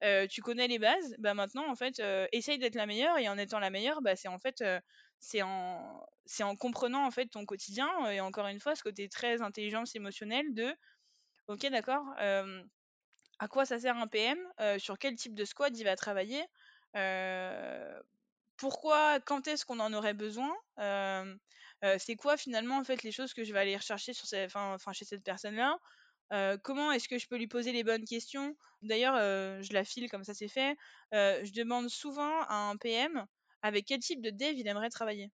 [0.03, 3.39] Euh, tu connais les bases, bah maintenant en fait, essaye d'être la meilleure et en
[3.39, 4.65] étant la meilleure, bah c'est en fait,
[5.21, 9.09] c'est en, c'est en comprenant en fait ton quotidien et encore une fois ce côté
[9.09, 10.75] très intelligence émotionnelle de,
[11.47, 12.05] ok d'accord,
[13.39, 14.39] à quoi ça sert un PM,
[14.79, 16.43] sur quel type de squad il va travailler,
[18.63, 21.35] pourquoi, quand est-ce qu'on en aurait besoin, euh,
[21.85, 25.05] euh, c'est quoi finalement en fait les choses que je vais aller rechercher sur chez
[25.05, 25.77] cette personne-là,
[26.33, 28.57] euh, comment est-ce que je peux lui poser les bonnes questions?
[28.83, 30.77] D'ailleurs, euh, je la file comme ça c'est fait.
[31.13, 33.27] Euh, je demande souvent à un PM
[33.63, 35.29] avec quel type de dev il aimerait travailler.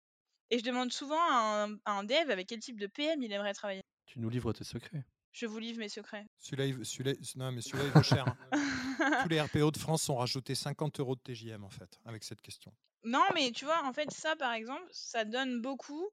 [0.51, 3.31] Et je demande souvent à un, à un dev avec quel type de PM il
[3.31, 3.83] aimerait travailler.
[4.07, 5.05] Tu nous livres tes secrets.
[5.33, 6.25] Je vous livre mes secrets.
[6.39, 8.27] Celui-là, il- celui-là- non, mais celui-là, il vaut cher.
[8.27, 8.37] hein.
[9.21, 12.41] Tous les RPO de France ont rajouté 50 euros de TJM, en fait, avec cette
[12.43, 12.73] question.
[13.05, 16.11] non, mais tu vois, en fait, ça par exemple, ça donne beaucoup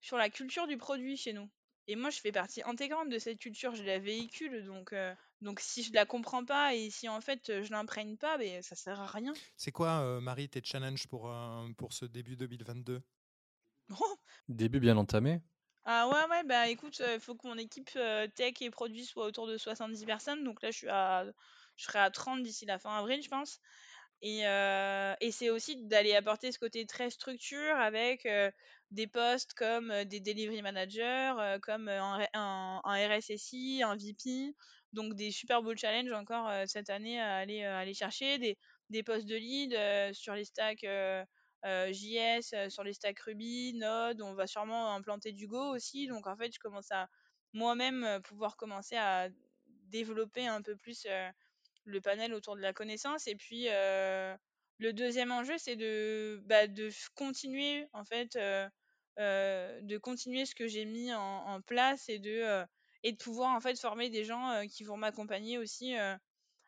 [0.00, 1.48] sur la culture du produit chez nous.
[1.88, 5.58] Et moi, je fais partie intégrante de cette culture, je la véhicule, donc, euh, donc
[5.60, 9.00] si je la comprends pas et si en fait je l'imprègne pas, ben, ça sert
[9.00, 9.32] à rien.
[9.56, 13.02] C'est quoi, euh, Marie, tes challenges pour, euh, pour ce début 2022
[13.90, 14.16] Oh,
[14.48, 15.40] Début bien entamé.
[15.84, 17.90] Ah ouais, ouais, bah écoute, il faut que mon équipe
[18.36, 20.44] tech et produit soit autour de 70 personnes.
[20.44, 21.24] Donc là, je suis à,
[21.76, 23.60] je serai à 30 d'ici la fin avril, je pense.
[24.22, 28.28] Et, et c'est aussi d'aller apporter ce côté très structure avec
[28.92, 34.54] des postes comme des delivery managers, comme un, un, un, RSSI, un VP.
[34.92, 38.38] Donc des super beaux challenges encore cette année à aller, aller chercher.
[38.38, 38.56] Des,
[38.90, 39.76] des postes de lead
[40.14, 40.86] sur les stacks
[41.64, 44.22] JS, sur les stacks Ruby, Node.
[44.22, 46.06] On va sûrement implanter du Go aussi.
[46.06, 47.08] Donc en fait, je commence à
[47.54, 49.28] moi-même pouvoir commencer à
[49.90, 51.06] développer un peu plus
[51.84, 53.26] le panel autour de la connaissance.
[53.26, 58.36] Et puis, le deuxième enjeu, c'est de, bah, de continuer, en fait,
[59.18, 62.64] de continuer ce que j'ai mis en, place et de,
[63.02, 65.94] et de pouvoir, en fait, former des gens qui vont m'accompagner aussi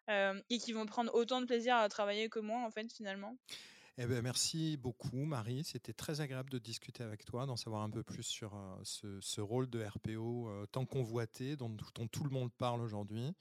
[0.09, 3.37] et qui vont prendre autant de plaisir à travailler que moi, en fait, finalement.
[3.97, 5.63] Eh ben, merci beaucoup, Marie.
[5.63, 9.71] C'était très agréable de discuter avec toi, d'en savoir un peu plus sur ce, rôle
[9.71, 11.77] de RPO tant convoité, dont,
[12.11, 13.33] tout le monde parle aujourd'hui.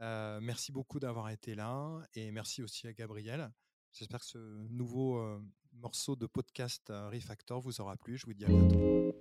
[0.00, 3.50] Merci beaucoup d'avoir été là et merci aussi à Gabriel.
[3.92, 4.38] J'espère que ce
[4.68, 5.40] nouveau
[5.72, 8.16] morceau de podcast Refactor vous aura plu.
[8.16, 9.13] Je vous dis à bientôt.